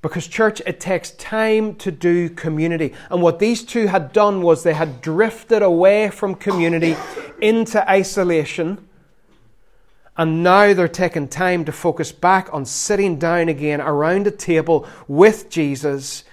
because, 0.03 0.27
church, 0.27 0.61
it 0.67 0.81
takes 0.81 1.11
time 1.11 1.75
to 1.75 1.89
do 1.89 2.29
community. 2.29 2.93
And 3.09 3.21
what 3.21 3.39
these 3.39 3.63
two 3.63 3.87
had 3.87 4.11
done 4.11 4.41
was 4.41 4.61
they 4.61 4.73
had 4.73 5.01
drifted 5.01 5.63
away 5.63 6.09
from 6.09 6.35
community 6.35 6.97
into 7.41 7.89
isolation. 7.89 8.85
And 10.17 10.43
now 10.43 10.73
they're 10.73 10.89
taking 10.89 11.29
time 11.29 11.63
to 11.63 11.71
focus 11.71 12.11
back 12.11 12.53
on 12.53 12.65
sitting 12.65 13.17
down 13.17 13.47
again 13.47 13.79
around 13.79 14.27
a 14.27 14.31
table 14.31 14.85
with 15.07 15.49
Jesus 15.49 16.25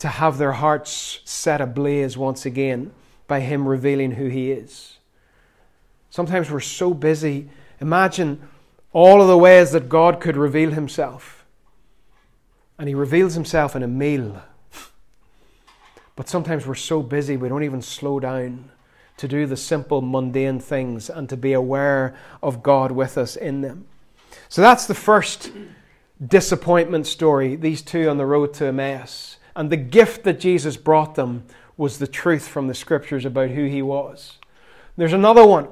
to 0.00 0.08
have 0.08 0.36
their 0.36 0.52
hearts 0.52 1.20
set 1.24 1.60
ablaze 1.60 2.18
once 2.18 2.44
again 2.44 2.90
by 3.28 3.38
Him 3.38 3.68
revealing 3.68 4.10
who 4.10 4.26
He 4.26 4.50
is. 4.50 4.98
Sometimes 6.10 6.50
we're 6.50 6.58
so 6.58 6.92
busy. 6.92 7.48
Imagine 7.80 8.42
all 8.92 9.22
of 9.22 9.28
the 9.28 9.38
ways 9.38 9.70
that 9.70 9.88
God 9.88 10.20
could 10.20 10.36
reveal 10.36 10.72
Himself. 10.72 11.41
And 12.78 12.88
he 12.88 12.94
reveals 12.94 13.34
himself 13.34 13.76
in 13.76 13.82
a 13.82 13.88
meal. 13.88 14.42
But 16.16 16.28
sometimes 16.28 16.66
we're 16.66 16.74
so 16.74 17.02
busy 17.02 17.36
we 17.36 17.48
don't 17.48 17.64
even 17.64 17.82
slow 17.82 18.20
down 18.20 18.70
to 19.16 19.28
do 19.28 19.46
the 19.46 19.56
simple, 19.56 20.00
mundane 20.00 20.58
things 20.58 21.08
and 21.08 21.28
to 21.28 21.36
be 21.36 21.52
aware 21.52 22.14
of 22.42 22.62
God 22.62 22.92
with 22.92 23.16
us 23.16 23.36
in 23.36 23.60
them. 23.60 23.86
So 24.48 24.62
that's 24.62 24.86
the 24.86 24.94
first 24.94 25.52
disappointment 26.24 27.06
story, 27.06 27.56
these 27.56 27.82
two 27.82 28.08
on 28.08 28.16
the 28.16 28.26
road 28.26 28.54
to 28.54 28.66
Emmaus. 28.66 29.36
And 29.54 29.70
the 29.70 29.76
gift 29.76 30.24
that 30.24 30.40
Jesus 30.40 30.76
brought 30.76 31.14
them 31.14 31.44
was 31.76 31.98
the 31.98 32.06
truth 32.06 32.48
from 32.48 32.68
the 32.68 32.74
scriptures 32.74 33.24
about 33.24 33.50
who 33.50 33.64
he 33.66 33.82
was. 33.82 34.38
There's 34.96 35.12
another 35.12 35.46
one, 35.46 35.68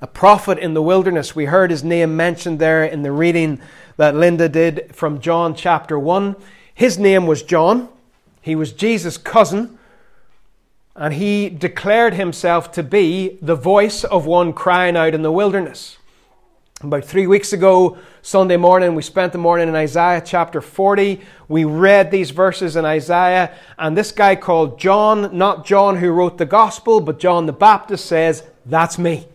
a 0.00 0.06
prophet 0.06 0.58
in 0.58 0.74
the 0.74 0.82
wilderness. 0.82 1.36
We 1.36 1.46
heard 1.46 1.70
his 1.70 1.84
name 1.84 2.16
mentioned 2.16 2.58
there 2.58 2.84
in 2.84 3.02
the 3.02 3.12
reading 3.12 3.60
that 3.96 4.14
Linda 4.14 4.48
did 4.48 4.94
from 4.94 5.20
John 5.20 5.54
chapter 5.54 5.98
1. 5.98 6.36
His 6.74 6.98
name 6.98 7.26
was 7.26 7.42
John. 7.42 7.88
He 8.40 8.54
was 8.54 8.72
Jesus' 8.72 9.18
cousin. 9.18 9.78
And 10.96 11.14
he 11.14 11.48
declared 11.50 12.14
himself 12.14 12.72
to 12.72 12.82
be 12.82 13.38
the 13.42 13.54
voice 13.54 14.04
of 14.04 14.26
one 14.26 14.52
crying 14.52 14.96
out 14.96 15.14
in 15.14 15.22
the 15.22 15.32
wilderness. 15.32 15.98
About 16.82 17.04
three 17.04 17.26
weeks 17.26 17.52
ago, 17.52 17.98
Sunday 18.22 18.56
morning, 18.56 18.94
we 18.94 19.02
spent 19.02 19.32
the 19.32 19.38
morning 19.38 19.68
in 19.68 19.74
Isaiah 19.74 20.22
chapter 20.24 20.62
40. 20.62 21.20
We 21.46 21.64
read 21.64 22.10
these 22.10 22.30
verses 22.30 22.74
in 22.74 22.86
Isaiah, 22.86 23.54
and 23.78 23.94
this 23.94 24.12
guy 24.12 24.34
called 24.34 24.80
John, 24.80 25.36
not 25.36 25.66
John 25.66 25.96
who 25.96 26.10
wrote 26.10 26.38
the 26.38 26.46
gospel, 26.46 27.02
but 27.02 27.20
John 27.20 27.44
the 27.44 27.52
Baptist 27.52 28.06
says, 28.06 28.44
That's 28.64 28.98
me. 28.98 29.26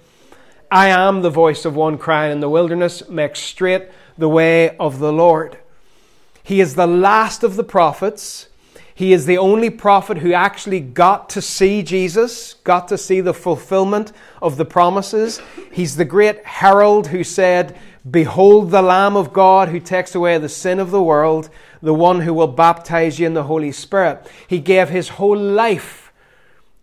I 0.71 0.89
am 0.89 1.21
the 1.21 1.29
voice 1.29 1.65
of 1.65 1.75
one 1.75 1.97
crying 1.97 2.31
in 2.31 2.39
the 2.39 2.49
wilderness, 2.49 3.07
make 3.09 3.35
straight 3.35 3.89
the 4.17 4.29
way 4.29 4.75
of 4.77 4.99
the 4.99 5.13
Lord. 5.13 5.57
He 6.43 6.61
is 6.61 6.75
the 6.75 6.87
last 6.87 7.43
of 7.43 7.55
the 7.55 7.63
prophets. 7.63 8.47
He 8.93 9.11
is 9.11 9.25
the 9.25 9.37
only 9.37 9.69
prophet 9.69 10.19
who 10.19 10.31
actually 10.31 10.79
got 10.79 11.29
to 11.31 11.41
see 11.41 11.83
Jesus, 11.83 12.53
got 12.63 12.87
to 12.87 12.97
see 12.97 13.19
the 13.19 13.33
fulfillment 13.33 14.13
of 14.41 14.57
the 14.57 14.63
promises. 14.63 15.41
He's 15.71 15.97
the 15.97 16.05
great 16.05 16.45
herald 16.45 17.07
who 17.07 17.23
said, 17.23 17.77
Behold 18.09 18.71
the 18.71 18.81
Lamb 18.81 19.17
of 19.17 19.33
God 19.33 19.69
who 19.69 19.79
takes 19.79 20.15
away 20.15 20.37
the 20.37 20.47
sin 20.47 20.79
of 20.79 20.91
the 20.91 21.03
world, 21.03 21.49
the 21.81 21.93
one 21.93 22.21
who 22.21 22.33
will 22.33 22.47
baptize 22.47 23.19
you 23.19 23.27
in 23.27 23.33
the 23.33 23.43
Holy 23.43 23.71
Spirit. 23.71 24.25
He 24.47 24.59
gave 24.59 24.89
his 24.89 25.09
whole 25.09 25.37
life 25.37 26.13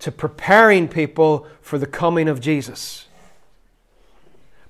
to 0.00 0.10
preparing 0.10 0.88
people 0.88 1.46
for 1.60 1.78
the 1.78 1.86
coming 1.86 2.28
of 2.28 2.40
Jesus. 2.40 3.06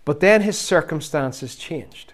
But 0.05 0.21
then 0.21 0.43
his 0.43 0.59
circumstances 0.59 1.57
changed. 1.57 2.13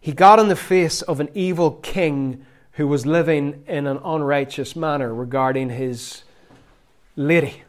He 0.00 0.12
got 0.12 0.38
in 0.38 0.48
the 0.48 0.56
face 0.56 1.02
of 1.02 1.20
an 1.20 1.28
evil 1.34 1.72
king 1.72 2.46
who 2.72 2.86
was 2.86 3.06
living 3.06 3.64
in 3.66 3.86
an 3.86 3.98
unrighteous 4.04 4.76
manner 4.76 5.12
regarding 5.12 5.70
his 5.70 6.22
lady. 7.16 7.62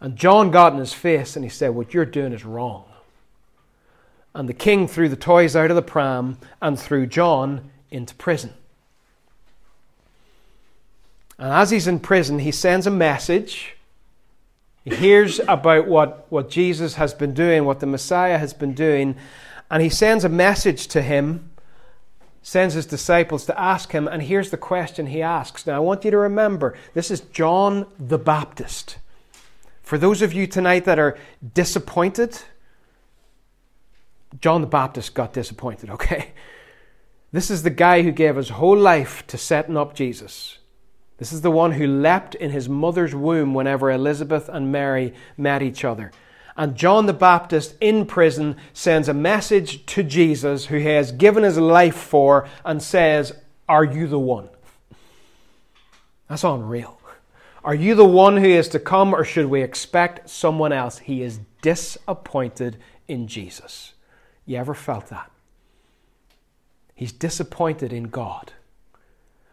And 0.00 0.16
John 0.16 0.50
got 0.50 0.72
in 0.72 0.78
his 0.78 0.92
face 0.92 1.36
and 1.36 1.44
he 1.44 1.48
said, 1.48 1.70
What 1.70 1.94
you're 1.94 2.04
doing 2.04 2.32
is 2.32 2.44
wrong. 2.44 2.84
And 4.34 4.48
the 4.48 4.54
king 4.54 4.86
threw 4.86 5.08
the 5.08 5.16
toys 5.16 5.56
out 5.56 5.70
of 5.70 5.76
the 5.76 5.82
pram 5.82 6.38
and 6.60 6.78
threw 6.78 7.06
John 7.06 7.70
into 7.90 8.14
prison. 8.14 8.52
And 11.38 11.52
as 11.52 11.70
he's 11.70 11.88
in 11.88 12.00
prison, 12.00 12.40
he 12.40 12.52
sends 12.52 12.86
a 12.86 12.90
message. 12.90 13.76
He 14.88 14.96
hears 14.96 15.40
about 15.46 15.86
what, 15.86 16.26
what 16.30 16.48
Jesus 16.48 16.94
has 16.94 17.12
been 17.12 17.34
doing, 17.34 17.64
what 17.64 17.80
the 17.80 17.86
Messiah 17.86 18.38
has 18.38 18.54
been 18.54 18.74
doing, 18.74 19.16
and 19.70 19.82
he 19.82 19.88
sends 19.88 20.24
a 20.24 20.28
message 20.28 20.86
to 20.88 21.02
him, 21.02 21.50
sends 22.42 22.74
his 22.74 22.86
disciples 22.86 23.44
to 23.46 23.60
ask 23.60 23.92
him, 23.92 24.08
and 24.08 24.22
here's 24.22 24.50
the 24.50 24.56
question 24.56 25.06
he 25.06 25.20
asks. 25.20 25.66
Now, 25.66 25.76
I 25.76 25.80
want 25.80 26.04
you 26.04 26.10
to 26.10 26.18
remember 26.18 26.74
this 26.94 27.10
is 27.10 27.20
John 27.20 27.86
the 27.98 28.18
Baptist. 28.18 28.98
For 29.82 29.98
those 29.98 30.22
of 30.22 30.32
you 30.32 30.46
tonight 30.46 30.84
that 30.84 30.98
are 30.98 31.18
disappointed, 31.54 32.38
John 34.40 34.60
the 34.60 34.66
Baptist 34.66 35.14
got 35.14 35.32
disappointed, 35.32 35.90
okay? 35.90 36.32
This 37.32 37.50
is 37.50 37.62
the 37.62 37.70
guy 37.70 38.02
who 38.02 38.12
gave 38.12 38.36
his 38.36 38.50
whole 38.50 38.76
life 38.76 39.26
to 39.26 39.36
setting 39.36 39.76
up 39.76 39.94
Jesus. 39.94 40.57
This 41.18 41.32
is 41.32 41.40
the 41.40 41.50
one 41.50 41.72
who 41.72 41.86
leapt 41.86 42.34
in 42.34 42.50
his 42.50 42.68
mother's 42.68 43.14
womb 43.14 43.52
whenever 43.52 43.90
Elizabeth 43.90 44.48
and 44.48 44.72
Mary 44.72 45.14
met 45.36 45.62
each 45.62 45.84
other. 45.84 46.12
And 46.56 46.74
John 46.74 47.06
the 47.06 47.12
Baptist 47.12 47.76
in 47.80 48.06
prison 48.06 48.56
sends 48.72 49.08
a 49.08 49.14
message 49.14 49.86
to 49.86 50.02
Jesus, 50.02 50.66
who 50.66 50.78
he 50.78 50.86
has 50.86 51.12
given 51.12 51.42
his 51.42 51.58
life 51.58 51.96
for, 51.96 52.48
and 52.64 52.82
says, 52.82 53.32
Are 53.68 53.84
you 53.84 54.06
the 54.06 54.18
one? 54.18 54.48
That's 56.28 56.44
unreal. 56.44 56.98
Are 57.64 57.74
you 57.74 57.94
the 57.94 58.04
one 58.04 58.36
who 58.36 58.48
is 58.48 58.68
to 58.68 58.78
come, 58.78 59.14
or 59.14 59.24
should 59.24 59.46
we 59.46 59.62
expect 59.62 60.30
someone 60.30 60.72
else? 60.72 60.98
He 60.98 61.22
is 61.22 61.40
disappointed 61.60 62.78
in 63.08 63.26
Jesus. 63.26 63.92
You 64.46 64.56
ever 64.56 64.74
felt 64.74 65.08
that? 65.08 65.30
He's 66.94 67.12
disappointed 67.12 67.92
in 67.92 68.04
God. 68.04 68.52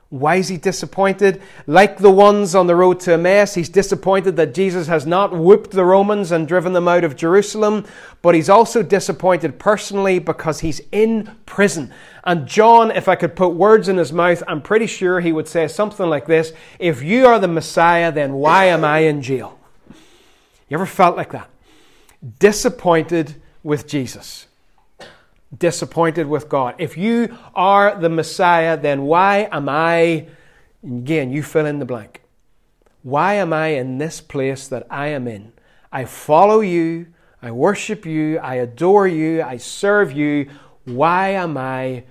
Why 0.10 0.36
is 0.36 0.50
he 0.50 0.58
disappointed? 0.58 1.42
Like 1.66 1.98
the 1.98 2.12
ones 2.12 2.54
on 2.54 2.68
the 2.68 2.76
road 2.76 3.00
to 3.02 3.14
Emmaus, 3.14 3.56
he's 3.56 3.70
disappointed 3.70 4.36
that 4.36 4.54
Jesus 4.54 4.88
has 4.88 5.08
not 5.08 5.36
whooped 5.36 5.72
the 5.72 5.84
Romans 5.84 6.32
and 6.32 6.48
driven 6.48 6.74
them 6.74 6.88
out 6.88 7.04
of 7.04 7.16
Jerusalem, 7.16 7.86
but 8.22 8.36
he's 8.36 8.50
also 8.50 8.84
disappointed 8.84 9.58
personally 9.58 10.20
because 10.20 10.60
he's 10.60 10.80
in 10.92 11.36
prison. 11.48 11.92
And 12.24 12.48
John, 12.48 12.92
if 12.92 13.08
I 13.08 13.16
could 13.16 13.36
put 13.36 13.50
words 13.50 13.90
in 13.90 13.98
his 13.98 14.14
mouth, 14.14 14.44
I'm 14.48 14.62
pretty 14.62 14.88
sure 14.88 15.20
he 15.20 15.32
would 15.32 15.48
say 15.48 15.68
something 15.68 16.08
like 16.08 16.28
this 16.28 16.54
If 16.78 17.02
you 17.02 17.26
are 17.26 17.40
the 17.40 17.48
Messiah, 17.48 18.12
then 18.12 18.34
why 18.34 18.66
am 18.66 18.86
I 18.86 19.00
in 19.00 19.24
jail? 19.24 19.58
You 20.70 20.78
ever 20.78 20.86
felt 20.86 21.18
like 21.18 21.32
that? 21.32 21.50
Disappointed 22.40 23.36
with 23.64 23.88
Jesus 23.88 24.46
disappointed 25.56 26.28
with 26.28 26.50
God. 26.50 26.76
If 26.78 26.98
you 26.98 27.38
are 27.54 28.00
the 28.00 28.10
Messiah, 28.10 28.78
then 28.78 29.04
why 29.04 29.48
am 29.52 29.70
I, 29.70 30.28
again, 30.84 31.32
you 31.32 31.44
fill 31.44 31.66
in 31.66 31.80
the 31.80 31.86
blank. 31.86 32.22
Why 33.04 33.36
am 33.36 33.54
I 33.54 33.68
in 33.68 33.98
this 33.98 34.22
place 34.22 34.68
that 34.68 34.88
I 34.90 35.08
am 35.08 35.28
in? 35.28 35.54
I 35.92 36.06
follow 36.06 36.62
you, 36.62 37.08
I 37.42 37.52
worship 37.52 38.06
you, 38.06 38.40
I 38.40 38.56
adore 38.56 39.08
you, 39.08 39.44
I 39.44 39.58
serve 39.58 40.12
you. 40.12 40.50
Why 40.86 41.30
am 41.30 41.58
I 41.58 42.04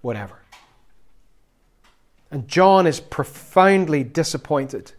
whatever? 0.00 0.40
And 2.30 2.46
John 2.46 2.86
is 2.86 3.00
profoundly 3.00 4.04
disappointed 4.04 4.92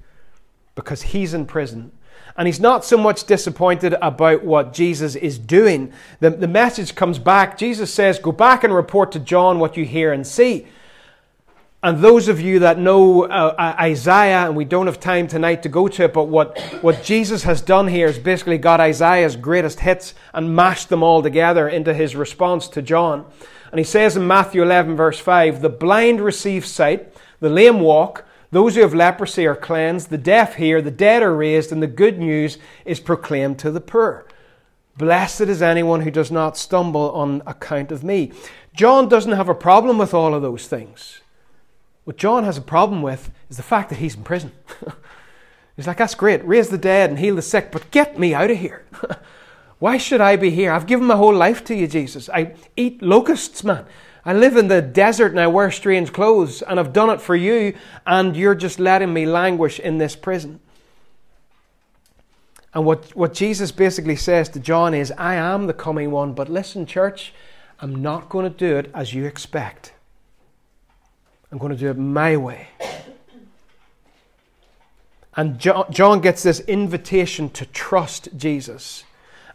because 0.75 1.01
he's 1.01 1.34
in 1.34 1.46
prison 1.46 1.91
and 2.38 2.47
he's 2.47 2.59
not 2.59 2.86
so 2.86 2.97
much 2.97 3.25
disappointed 3.25 3.95
about 4.01 4.43
what 4.43 4.71
Jesus 4.71 5.15
is 5.15 5.39
doing. 5.39 5.91
The, 6.19 6.29
the 6.29 6.47
message 6.47 6.93
comes 6.93 7.17
back. 7.17 7.57
Jesus 7.57 7.91
says, 7.91 8.19
Go 8.19 8.31
back 8.31 8.63
and 8.63 8.74
report 8.74 9.12
to 9.13 9.19
John 9.19 9.59
what 9.59 9.75
you 9.75 9.86
hear 9.86 10.13
and 10.13 10.25
see. 10.25 10.67
And 11.81 12.00
those 12.00 12.27
of 12.27 12.41
you 12.41 12.59
that 12.59 12.79
know 12.79 13.24
uh, 13.24 13.75
Isaiah, 13.79 14.45
and 14.45 14.55
we 14.55 14.65
don't 14.65 14.88
have 14.88 15.00
time 15.00 15.27
tonight 15.27 15.63
to 15.63 15.69
go 15.69 15.88
to 15.88 16.03
it, 16.05 16.13
but 16.13 16.25
what, 16.25 16.59
what 16.81 17.03
Jesus 17.03 17.43
has 17.43 17.62
done 17.62 17.88
here 17.88 18.07
is 18.07 18.19
basically 18.19 18.57
got 18.57 18.79
Isaiah's 18.79 19.36
greatest 19.36 19.79
hits 19.79 20.13
and 20.33 20.55
mashed 20.55 20.89
them 20.89 21.01
all 21.01 21.21
together 21.21 21.69
into 21.69 21.93
his 21.93 22.15
response 22.15 22.67
to 22.69 22.81
John. 22.81 23.25
And 23.71 23.79
he 23.79 23.86
says 23.86 24.17
in 24.17 24.27
Matthew 24.27 24.63
11, 24.63 24.95
verse 24.95 25.19
5, 25.19 25.62
The 25.62 25.69
blind 25.69 26.19
receive 26.19 26.65
sight, 26.65 27.13
the 27.39 27.50
lame 27.50 27.79
walk, 27.79 28.25
those 28.51 28.75
who 28.75 28.82
have 28.82 28.94
leprosy 28.94 29.46
are 29.46 29.56
cleansed, 29.56 30.10
the 30.10 30.18
deaf 30.18 30.56
hear, 30.56 30.82
the 30.82 30.92
dead 30.92 31.22
are 31.22 31.36
raised, 31.36 31.72
and 31.72 31.84
the 31.84 31.88
good 31.88 32.18
news 32.18 32.58
is 32.86 33.00
proclaimed 33.00 33.60
to 33.60 33.72
the 33.72 33.82
poor. 33.82 34.25
Blessed 34.98 35.42
is 35.42 35.62
anyone 35.62 36.01
who 36.01 36.12
does 36.12 36.32
not 36.32 36.58
stumble 36.58 37.12
on 37.12 37.44
account 37.46 37.92
of 37.92 38.04
me. 38.04 38.32
John 38.74 39.10
doesn't 39.10 39.34
have 39.34 39.50
a 39.50 39.56
problem 39.56 39.98
with 39.98 40.13
all 40.13 40.34
of 40.34 40.42
those 40.42 40.68
things. 40.68 41.22
What 42.06 42.18
John 42.18 42.46
has 42.46 42.58
a 42.58 42.62
problem 42.62 43.01
with 43.01 43.30
is 43.50 43.58
the 43.58 43.63
fact 43.63 43.89
that 43.89 44.00
he's 44.00 44.16
in 44.16 44.24
prison. 44.24 44.54
he's 45.75 45.88
like, 45.88 45.98
that's 45.98 46.16
great, 46.16 46.46
raise 46.46 46.70
the 46.70 46.77
dead 46.77 47.10
and 47.10 47.20
heal 47.20 47.36
the 47.36 47.42
sick, 47.42 47.72
but 47.72 47.92
get 47.92 48.18
me 48.18 48.34
out 48.34 48.50
of 48.50 48.58
here. 48.58 48.86
Why 49.80 49.98
should 49.98 50.22
I 50.22 50.38
be 50.38 50.50
here? 50.50 50.72
I've 50.72 50.88
given 50.88 51.06
my 51.06 51.16
whole 51.16 51.36
life 51.36 51.63
to 51.66 51.75
you, 51.75 51.88
Jesus. 51.88 52.30
I 52.30 52.54
eat 52.75 53.01
locusts, 53.01 53.63
man. 53.63 53.86
I 54.27 54.34
live 54.34 54.57
in 54.57 54.67
the 54.67 54.81
desert 54.81 55.31
and 55.31 55.39
I 55.39 55.48
wear 55.48 55.72
strange 55.72 56.12
clothes, 56.12 56.62
and 56.62 56.81
I've 56.81 56.91
done 56.91 57.10
it 57.10 57.22
for 57.22 57.34
you, 57.34 57.77
and 58.05 58.36
you're 58.36 58.55
just 58.55 58.77
letting 58.77 59.13
me 59.13 59.25
languish 59.25 59.79
in 59.79 60.00
this 60.00 60.17
prison. 60.17 60.60
And 62.74 62.84
what, 62.84 63.15
what 63.15 63.34
Jesus 63.34 63.72
basically 63.72 64.17
says 64.17 64.50
to 64.50 64.60
John 64.60 64.93
is, 64.93 65.13
I 65.17 65.36
am 65.36 65.67
the 65.67 65.74
coming 65.74 66.12
one, 66.12 66.34
but 66.34 66.50
listen, 66.50 66.86
church, 66.86 67.34
I'm 67.79 68.01
not 68.01 68.27
going 68.27 68.43
to 68.43 68.55
do 68.55 68.75
it 68.75 68.91
as 68.93 69.13
you 69.13 69.24
expect. 69.24 69.93
I'm 71.50 71.57
going 71.57 71.72
to 71.72 71.77
do 71.77 71.89
it 71.89 71.98
my 71.98 72.36
way. 72.36 72.67
And 75.38 75.57
John 75.57 76.19
gets 76.19 76.43
this 76.43 76.60
invitation 76.60 77.49
to 77.52 77.65
trust 77.67 78.28
Jesus 78.36 79.06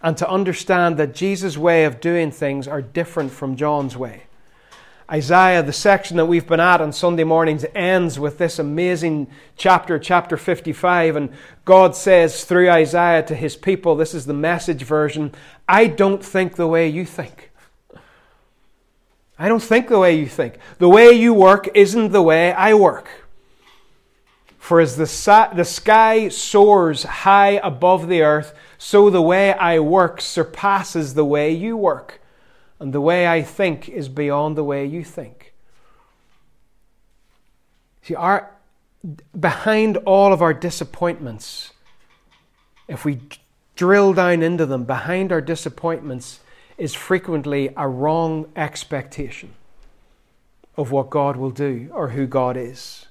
and 0.01 0.16
to 0.16 0.27
understand 0.27 0.97
that 0.97 1.14
Jesus' 1.14 1.59
way 1.59 1.85
of 1.85 2.01
doing 2.01 2.31
things 2.31 2.66
are 2.66 2.81
different 2.81 3.33
from 3.33 3.57
John's 3.57 3.99
way. 3.99 4.23
Isaiah, 5.12 5.62
the 5.62 5.75
section 5.75 6.16
that 6.16 6.25
we've 6.25 6.46
been 6.46 6.59
at 6.59 6.81
on 6.81 6.90
Sunday 6.90 7.25
mornings, 7.25 7.66
ends 7.75 8.18
with 8.18 8.38
this 8.38 8.59
amazing 8.59 9.27
chapter, 9.59 9.98
chapter 9.98 10.38
55. 10.38 11.16
And 11.16 11.29
God 11.66 11.94
says 11.94 12.44
through 12.44 12.70
Isaiah 12.70 13.22
to 13.25 13.35
his 13.35 13.55
people, 13.55 13.94
this 13.94 14.14
is 14.14 14.25
the 14.25 14.33
message 14.33 14.85
version 14.85 15.35
I 15.68 15.88
don't 15.88 16.25
think 16.25 16.57
the 16.57 16.66
way 16.66 16.88
you 16.88 17.05
think. 17.05 17.51
I 19.38 19.48
don't 19.48 19.62
think 19.62 19.88
the 19.88 19.98
way 19.98 20.18
you 20.18 20.27
think. 20.27 20.55
The 20.79 20.88
way 20.88 21.12
you 21.12 21.35
work 21.35 21.68
isn't 21.75 22.12
the 22.12 22.22
way 22.22 22.53
I 22.55 22.72
work. 22.72 23.11
For 24.59 24.81
as 24.81 24.96
the, 24.96 25.07
sa- 25.07 25.53
the 25.53 25.66
sky 25.66 26.31
soars 26.31 27.03
high 27.03 27.61
above 27.62 28.09
the 28.09 28.22
earth, 28.22 28.55
so 28.79 29.11
the 29.11 29.20
way 29.20 29.53
I 29.53 29.79
work 29.79 30.22
surpasses 30.22 31.12
the 31.12 31.25
way 31.25 31.53
you 31.53 31.77
work 31.77 32.22
and 32.83 32.92
the 32.92 33.01
way 33.01 33.29
I 33.29 33.42
think 33.42 33.88
is 33.88 34.09
beyond 34.09 34.57
the 34.57 34.64
way 34.64 34.85
you 34.85 35.05
think. 35.05 35.55
See, 38.03 38.16
our, 38.16 38.51
behind 39.38 39.99
all 39.99 40.33
of 40.33 40.42
our 40.42 40.53
disappointments, 40.53 41.73
if 42.88 43.05
we 43.05 43.21
drill 43.77 44.14
down 44.14 44.42
into 44.42 44.66
them, 44.66 44.83
behind 44.83 45.31
our 45.31 45.40
disappointments 45.40 46.40
is 46.77 46.92
frequently 46.92 47.73
a 47.77 47.87
wrong 47.87 48.51
expectation 48.57 49.55
of 50.77 50.90
what 50.90 51.09
God 51.09 51.37
will 51.37 51.53
do 51.53 51.88
or 51.95 52.09
who 52.09 52.27
God 52.27 52.57
is. 52.57 53.07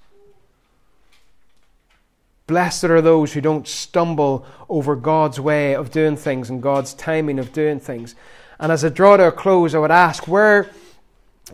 Blessed 2.46 2.84
are 2.84 3.02
those 3.02 3.32
who 3.32 3.40
don't 3.40 3.70
stumble 3.70 4.46
over 4.68 4.98
God's 4.98 5.40
way 5.40 5.74
of 5.74 5.92
doing 5.92 6.18
things 6.18 6.50
and 6.50 6.62
God's 6.62 6.94
timing 6.94 7.40
of 7.40 7.54
doing 7.54 7.80
things. 7.80 8.16
And 8.62 8.72
as 8.72 8.86
I 8.86 8.90
draw 8.90 9.18
to 9.18 9.28
a 9.28 9.32
close, 9.32 9.74
I 9.74 9.80
would 9.80 9.92
ask 9.92 10.28
where 10.28 10.70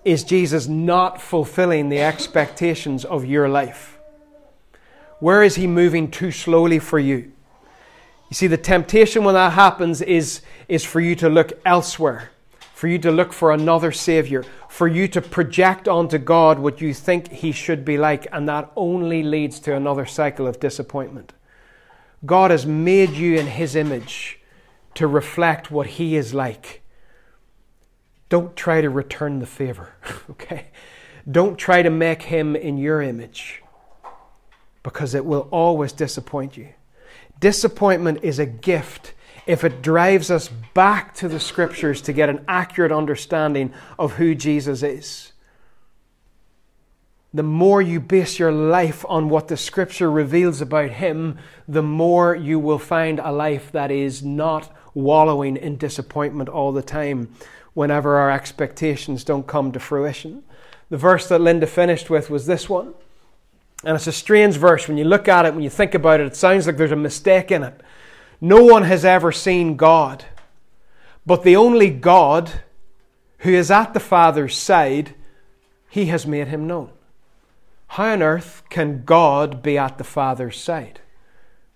is 0.04 0.26
Jesus 0.26 0.68
not 0.68 1.22
fulfilling 1.22 1.88
the 1.88 2.02
expectations 2.02 3.06
of 3.06 3.26
your 3.26 3.48
life? 3.48 3.98
Where 5.20 5.42
is 5.42 5.56
he 5.56 5.68
moving 5.68 6.12
too 6.12 6.32
slowly 6.32 6.80
for 6.80 7.00
you? 7.00 7.32
You 8.30 8.34
see, 8.34 8.48
the 8.48 8.58
temptation 8.58 9.24
when 9.24 9.36
that 9.36 9.54
happens 9.54 10.02
is, 10.02 10.42
is 10.68 10.84
for 10.84 11.00
you 11.00 11.16
to 11.16 11.30
look 11.30 11.54
elsewhere, 11.66 12.32
for 12.74 12.90
you 12.90 13.00
to 13.00 13.10
look 13.10 13.32
for 13.32 13.54
another 13.54 13.94
Savior, 13.94 14.44
for 14.68 14.88
you 14.88 15.08
to 15.08 15.22
project 15.22 15.88
onto 15.88 16.18
God 16.18 16.60
what 16.60 16.82
you 16.82 16.94
think 16.94 17.32
He 17.32 17.54
should 17.54 17.86
be 17.86 17.98
like, 17.98 18.28
and 18.34 18.50
that 18.50 18.70
only 18.76 19.24
leads 19.24 19.60
to 19.62 19.74
another 19.74 20.06
cycle 20.06 20.46
of 20.46 20.60
disappointment. 20.60 21.32
God 22.26 22.52
has 22.52 22.66
made 22.66 23.12
you 23.12 23.38
in 23.38 23.48
His 23.48 23.78
image 23.78 24.40
to 24.96 25.08
reflect 25.08 25.72
what 25.72 25.88
He 25.88 26.18
is 26.18 26.34
like. 26.34 26.82
Don't 28.30 28.56
try 28.56 28.82
to 28.82 28.90
return 28.90 29.40
the 29.40 29.46
favor, 29.46 29.96
okay? 30.32 30.68
Don't 31.30 31.58
try 31.58 31.82
to 31.82 31.90
make 31.90 32.24
him 32.24 32.56
in 32.56 32.78
your 32.78 33.02
image 33.02 33.62
because 34.84 35.14
it 35.14 35.26
will 35.26 35.48
always 35.52 35.92
disappoint 35.92 36.56
you. 36.56 36.70
Disappointment 37.40 38.20
is 38.24 38.40
a 38.40 38.46
gift 38.46 39.14
if 39.46 39.64
it 39.64 39.82
drives 39.82 40.32
us 40.32 40.50
back 40.74 41.14
to 41.16 41.28
the 41.28 41.40
scriptures 41.40 42.02
to 42.02 42.14
get 42.14 42.30
an 42.30 42.44
accurate 42.48 42.92
understanding 42.92 43.74
of 44.00 44.14
who 44.14 44.36
Jesus 44.36 44.84
is. 44.84 45.32
The 47.34 47.44
more 47.44 47.82
you 47.82 48.00
base 48.00 48.40
your 48.40 48.52
life 48.52 49.06
on 49.08 49.30
what 49.30 49.48
the 49.48 49.58
scripture 49.58 50.10
reveals 50.10 50.62
about 50.62 50.92
him, 50.92 51.38
the 51.68 51.84
more 51.84 52.36
you 52.36 52.58
will 52.58 52.80
find 52.80 53.20
a 53.20 53.32
life 53.32 53.72
that 53.74 53.92
is 53.92 54.24
not 54.24 54.74
wallowing 54.94 55.58
in 55.58 55.78
disappointment 55.78 56.50
all 56.50 56.72
the 56.72 56.82
time 56.82 57.30
whenever 57.78 58.16
our 58.16 58.32
expectations 58.32 59.24
don't 59.24 59.46
come 59.46 59.72
to 59.72 59.80
fruition. 59.80 60.42
The 60.90 60.98
verse 60.98 61.30
that 61.30 61.42
Linda 61.42 61.68
finished 61.68 62.10
with 62.10 62.28
was 62.28 62.48
this 62.48 62.68
one. 62.68 62.96
And 63.84 63.96
it's 63.96 64.08
a 64.08 64.12
strange 64.12 64.58
verse. 64.58 64.88
When 64.88 64.98
you 64.98 65.04
look 65.04 65.28
at 65.28 65.46
it, 65.46 65.54
when 65.54 65.62
you 65.62 65.70
think 65.70 65.94
about 65.94 66.20
it, 66.20 66.26
it 66.26 66.36
sounds 66.36 66.66
like 66.66 66.78
there's 66.78 66.92
a 66.92 66.96
mistake 66.96 67.52
in 67.52 67.62
it. 67.62 67.80
No 68.42 68.64
one 68.64 68.82
has 68.82 69.06
ever 69.06 69.32
seen 69.32 69.78
God, 69.78 70.26
but 71.24 71.44
the 71.44 71.56
only 71.56 71.92
God 71.92 72.50
who 73.40 73.52
is 73.52 73.70
at 73.70 73.94
the 73.94 74.00
Father's 74.00 74.58
side, 74.58 75.14
he 75.88 76.08
has 76.08 76.26
made 76.26 76.48
him 76.48 76.66
known. 76.66 76.90
How 77.90 78.06
on 78.06 78.24
earth 78.24 78.64
can 78.72 79.04
God 79.06 79.62
be 79.62 79.78
at 79.78 80.00
the 80.00 80.04
Father's 80.04 80.60
side? 80.60 81.00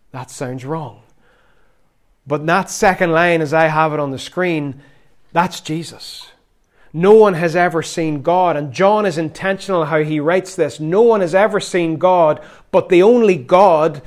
That 0.09 0.31
sounds 0.31 0.65
wrong. 0.65 1.03
But 2.25 2.47
that 2.47 2.71
second 2.71 3.11
line, 3.11 3.41
as 3.41 3.53
I 3.53 3.67
have 3.67 3.93
it 3.93 3.99
on 3.99 4.09
the 4.09 4.17
screen, 4.17 4.81
that's 5.34 5.62
Jesus. 5.62 6.28
No 6.94 7.13
one 7.13 7.36
has 7.36 7.56
ever 7.56 7.82
seen 7.82 8.22
God. 8.22 8.58
And 8.58 8.74
John 8.74 9.06
is 9.06 9.17
intentional 9.17 9.86
how 9.86 10.04
he 10.04 10.20
writes 10.20 10.56
this. 10.56 10.80
No 10.80 11.02
one 11.02 11.22
has 11.22 11.34
ever 11.34 11.60
seen 11.60 11.98
God, 11.98 12.41
but 12.72 12.89
the 12.89 13.02
only 13.02 13.38
God 13.38 14.02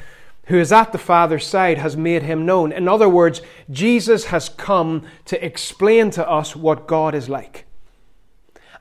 who 0.47 0.59
is 0.59 0.73
at 0.73 0.93
the 0.93 0.99
Father's 0.99 1.47
side, 1.47 1.79
has 1.79 1.97
made 1.97 2.23
him 2.23 2.45
known. 2.45 2.73
In 2.73 2.87
other 2.87 3.09
words, 3.09 3.41
Jesus 3.71 4.27
has 4.27 4.49
come 4.49 5.07
to 5.25 5.43
explain 5.45 6.11
to 6.11 6.29
us 6.29 6.55
what 6.55 6.87
God 6.87 7.15
is 7.15 7.29
like. 7.29 7.65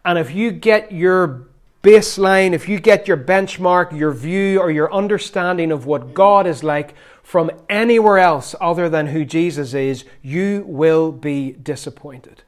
And 0.04 0.20
if 0.20 0.34
you 0.36 0.52
get 0.52 0.92
your 0.92 1.48
baseline, 1.84 2.54
if 2.54 2.68
you 2.68 2.80
get 2.80 3.08
your 3.08 3.18
benchmark, 3.18 3.96
your 3.96 4.12
view, 4.12 4.60
or 4.60 4.72
your 4.72 4.92
understanding 4.92 5.72
of 5.72 5.86
what 5.86 6.14
God 6.14 6.48
is 6.48 6.64
like 6.64 6.96
from 7.22 7.52
anywhere 7.70 8.18
else 8.18 8.56
other 8.60 8.90
than 8.90 9.08
who 9.08 9.26
Jesus 9.26 9.74
is, 9.74 10.06
you 10.22 10.64
will 10.66 11.12
be 11.12 11.52
disappointed. 11.52 12.42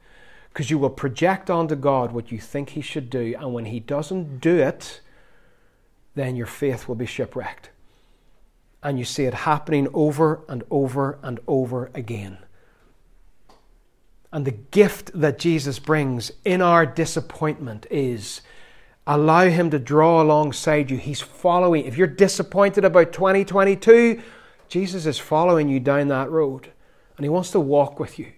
Because 0.48 0.70
you 0.70 0.78
will 0.78 0.90
project 0.90 1.50
onto 1.50 1.76
God 1.76 2.12
what 2.12 2.32
you 2.32 2.38
think 2.38 2.70
He 2.70 2.80
should 2.80 3.10
do, 3.10 3.36
and 3.38 3.52
when 3.52 3.66
He 3.66 3.78
doesn't 3.78 4.40
do 4.40 4.56
it, 4.56 5.00
then 6.14 6.34
your 6.34 6.46
faith 6.46 6.88
will 6.88 6.94
be 6.94 7.06
shipwrecked. 7.06 7.68
And 8.82 8.98
you 8.98 9.04
see 9.04 9.24
it 9.24 9.34
happening 9.34 9.86
over 9.92 10.40
and 10.48 10.64
over 10.70 11.18
and 11.22 11.40
over 11.46 11.90
again. 11.94 12.38
And 14.32 14.46
the 14.46 14.52
gift 14.52 15.10
that 15.14 15.38
Jesus 15.38 15.78
brings 15.78 16.32
in 16.44 16.62
our 16.62 16.86
disappointment 16.86 17.86
is 17.90 18.40
Allow 19.06 19.48
Him 19.48 19.70
to 19.70 19.78
draw 19.78 20.20
alongside 20.20 20.90
you. 20.90 20.96
He's 20.96 21.20
following. 21.20 21.84
If 21.84 21.96
you're 21.96 22.06
disappointed 22.06 22.84
about 22.84 23.12
2022, 23.12 24.20
Jesus 24.68 25.06
is 25.06 25.18
following 25.18 25.68
you 25.68 25.78
down 25.78 26.08
that 26.08 26.30
road. 26.30 26.72
And 27.16 27.24
He 27.24 27.30
wants 27.30 27.50
to 27.52 27.60
walk 27.60 28.00
with 28.00 28.18
you. 28.18 28.32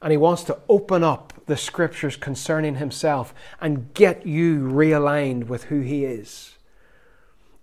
And 0.00 0.12
He 0.12 0.16
wants 0.16 0.44
to 0.44 0.58
open 0.68 1.02
up 1.02 1.32
the 1.46 1.56
scriptures 1.56 2.16
concerning 2.16 2.76
Himself 2.76 3.34
and 3.60 3.92
get 3.94 4.26
you 4.26 4.60
realigned 4.60 5.48
with 5.48 5.64
who 5.64 5.80
He 5.80 6.04
is. 6.04 6.55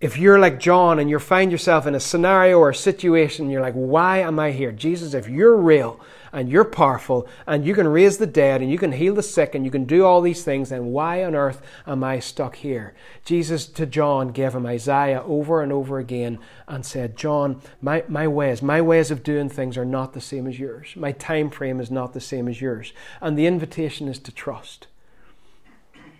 If 0.04 0.18
you're 0.18 0.38
like 0.38 0.60
John 0.60 1.00
and 1.00 1.10
you 1.10 1.18
find 1.18 1.50
yourself 1.50 1.88
in 1.88 1.96
a 1.96 2.00
scenario 2.02 2.60
or 2.60 2.72
a 2.72 2.76
situation, 2.76 3.50
you're 3.50 3.62
like, 3.62 3.74
why 3.74 4.18
am 4.18 4.38
I 4.38 4.52
here? 4.52 4.74
Jesus, 4.74 5.14
if 5.14 5.30
you're 5.30 5.56
real, 5.56 5.98
and 6.34 6.50
you're 6.50 6.66
powerful 6.66 7.26
and 7.48 7.66
you 7.66 7.74
can 7.74 7.88
raise 7.88 8.18
the 8.18 8.28
dead 8.28 8.62
and 8.62 8.70
you 8.70 8.78
can 8.78 8.92
heal 8.92 9.16
the 9.16 9.24
sick 9.24 9.56
and 9.56 9.64
you 9.64 9.72
can 9.72 9.86
do 9.86 10.04
all 10.04 10.20
these 10.20 10.44
things, 10.44 10.68
then 10.68 10.88
why 10.88 11.24
on 11.24 11.36
earth 11.36 11.62
am 11.88 12.04
I 12.04 12.20
stuck 12.20 12.58
here? 12.58 12.94
Jesus 13.24 13.66
to 13.68 13.86
John 13.86 14.34
gave 14.34 14.54
him 14.54 14.66
Isaiah 14.66 15.24
over 15.24 15.62
and 15.62 15.72
over 15.72 16.00
again 16.00 16.38
and 16.68 16.86
said, 16.86 17.16
John, 17.16 17.62
my, 17.82 18.04
my 18.10 18.28
ways, 18.28 18.62
my 18.62 18.82
ways 18.82 19.10
of 19.10 19.24
doing 19.24 19.48
things 19.48 19.78
are 19.78 19.86
not 19.86 20.12
the 20.12 20.20
same 20.20 20.48
as 20.48 20.60
yours. 20.60 20.94
My 20.98 21.14
time 21.14 21.50
frame 21.50 21.80
is 21.80 21.90
not 21.90 22.12
the 22.12 22.20
same 22.20 22.50
as 22.50 22.60
yours. 22.60 22.92
And 23.22 23.38
the 23.38 23.48
invitation 23.48 24.10
is 24.10 24.20
to 24.20 24.34
trust. 24.34 24.88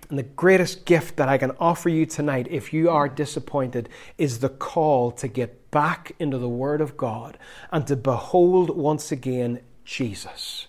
And 0.10 0.20
the 0.20 0.24
greatest 0.24 0.86
gift 0.86 1.16
that 1.18 1.30
I 1.30 1.38
can 1.38 1.52
offer 1.60 1.90
you 1.90 2.06
tonight, 2.06 2.48
if 2.50 2.74
you 2.74 2.90
are 2.90 3.08
disappointed, 3.08 3.90
is 4.18 4.40
the 4.40 4.50
call 4.50 5.12
to 5.12 5.28
get 5.28 5.72
back 5.72 6.12
into 6.20 6.38
the 6.38 6.50
Word 6.50 6.82
of 6.82 6.98
God 6.98 7.38
and 7.72 7.88
to 7.88 7.96
behold 7.96 8.76
once 8.76 9.12
again 9.12 9.62
Jesus 9.86 10.68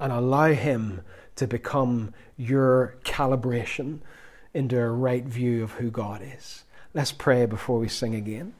and 0.00 0.12
allow 0.12 0.52
Him 0.52 1.02
to 1.36 1.46
become 1.46 2.12
your 2.36 2.96
calibration 3.04 4.00
into 4.52 4.78
a 4.78 4.88
right 4.88 5.24
view 5.24 5.62
of 5.62 5.72
who 5.72 5.90
God 5.90 6.20
is. 6.22 6.64
Let's 6.94 7.12
pray 7.12 7.46
before 7.46 7.78
we 7.78 7.88
sing 7.88 8.14
again. 8.14 8.54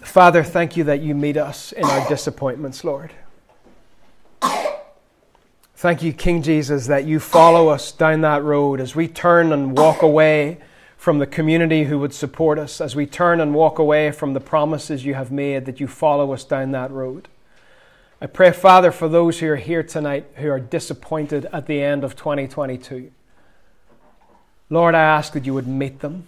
Father, 0.00 0.44
thank 0.44 0.76
you 0.76 0.84
that 0.84 1.00
you 1.00 1.14
meet 1.14 1.36
us 1.36 1.72
in 1.72 1.84
our 1.84 2.08
disappointments, 2.08 2.84
Lord. 2.84 3.12
Thank 5.78 6.02
you, 6.02 6.12
King 6.12 6.42
Jesus, 6.42 6.88
that 6.88 7.04
you 7.04 7.20
follow 7.20 7.68
us 7.68 7.92
down 7.92 8.22
that 8.22 8.42
road 8.42 8.80
as 8.80 8.96
we 8.96 9.06
turn 9.06 9.52
and 9.52 9.78
walk 9.78 10.02
away 10.02 10.58
from 10.96 11.20
the 11.20 11.26
community 11.26 11.84
who 11.84 12.00
would 12.00 12.12
support 12.12 12.58
us 12.58 12.80
as 12.80 12.96
we 12.96 13.06
turn 13.06 13.40
and 13.40 13.54
walk 13.54 13.78
away 13.78 14.10
from 14.10 14.34
the 14.34 14.40
promises 14.40 15.04
you 15.04 15.14
have 15.14 15.30
made, 15.30 15.66
that 15.66 15.78
you 15.78 15.86
follow 15.86 16.32
us 16.32 16.42
down 16.42 16.72
that 16.72 16.90
road. 16.90 17.28
I 18.20 18.26
pray, 18.26 18.50
Father, 18.50 18.90
for 18.90 19.08
those 19.08 19.38
who 19.38 19.50
are 19.50 19.54
here 19.54 19.84
tonight 19.84 20.26
who 20.34 20.50
are 20.50 20.58
disappointed 20.58 21.46
at 21.52 21.68
the 21.68 21.80
end 21.80 22.02
of 22.02 22.16
2022. 22.16 23.12
Lord, 24.70 24.96
I 24.96 25.02
ask 25.02 25.32
that 25.34 25.46
you 25.46 25.54
would 25.54 25.68
meet 25.68 26.00
them. 26.00 26.26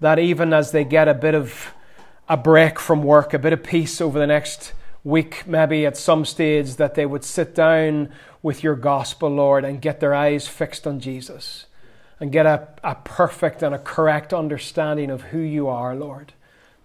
That 0.00 0.18
even 0.18 0.52
as 0.52 0.72
they 0.72 0.82
get 0.82 1.06
a 1.06 1.14
bit 1.14 1.36
of 1.36 1.72
a 2.28 2.36
break 2.36 2.80
from 2.80 3.04
work, 3.04 3.34
a 3.34 3.38
bit 3.38 3.52
of 3.52 3.62
peace 3.62 4.00
over 4.00 4.18
the 4.18 4.26
next 4.26 4.72
week, 5.06 5.46
maybe 5.46 5.86
at 5.86 5.96
some 5.96 6.24
stage, 6.24 6.74
that 6.74 6.96
they 6.96 7.06
would 7.06 7.22
sit 7.22 7.54
down 7.54 8.10
with 8.42 8.64
your 8.64 8.74
gospel, 8.74 9.30
Lord, 9.30 9.64
and 9.64 9.80
get 9.80 10.00
their 10.00 10.12
eyes 10.12 10.48
fixed 10.48 10.84
on 10.84 10.98
Jesus 10.98 11.66
and 12.18 12.32
get 12.32 12.44
a, 12.44 12.66
a 12.82 12.96
perfect 12.96 13.62
and 13.62 13.72
a 13.72 13.78
correct 13.78 14.34
understanding 14.34 15.10
of 15.10 15.22
who 15.22 15.38
you 15.38 15.68
are, 15.68 15.94
Lord. 15.94 16.32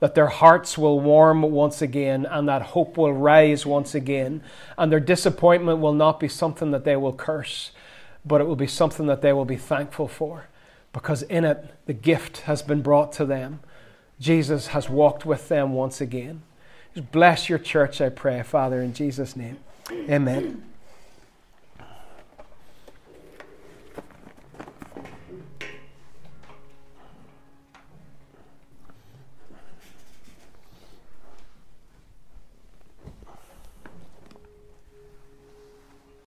That 0.01 0.13
their 0.13 0.27
hearts 0.27 0.77
will 0.77 0.99
warm 0.99 1.41
once 1.41 1.81
again 1.81 2.27
and 2.29 2.47
that 2.47 2.61
hope 2.61 2.95
will 2.95 3.13
rise 3.13 3.65
once 3.65 3.95
again. 3.95 4.43
And 4.77 4.91
their 4.91 4.99
disappointment 4.99 5.79
will 5.79 5.93
not 5.93 6.19
be 6.19 6.27
something 6.27 6.69
that 6.71 6.85
they 6.85 6.95
will 6.95 7.13
curse, 7.13 7.71
but 8.23 8.39
it 8.39 8.45
will 8.45 8.55
be 8.55 8.67
something 8.67 9.07
that 9.07 9.21
they 9.21 9.33
will 9.33 9.45
be 9.45 9.57
thankful 9.57 10.07
for. 10.07 10.45
Because 10.93 11.23
in 11.23 11.43
it, 11.43 11.73
the 11.87 11.93
gift 11.93 12.41
has 12.41 12.61
been 12.61 12.83
brought 12.83 13.13
to 13.13 13.25
them. 13.25 13.61
Jesus 14.19 14.67
has 14.67 14.89
walked 14.89 15.25
with 15.25 15.49
them 15.49 15.73
once 15.73 16.01
again. 16.01 16.43
Just 16.95 17.11
bless 17.11 17.49
your 17.49 17.59
church, 17.59 18.01
I 18.01 18.09
pray, 18.09 18.41
Father, 18.43 18.81
in 18.81 18.93
Jesus' 18.93 19.35
name. 19.35 19.57
Amen. 19.91 20.63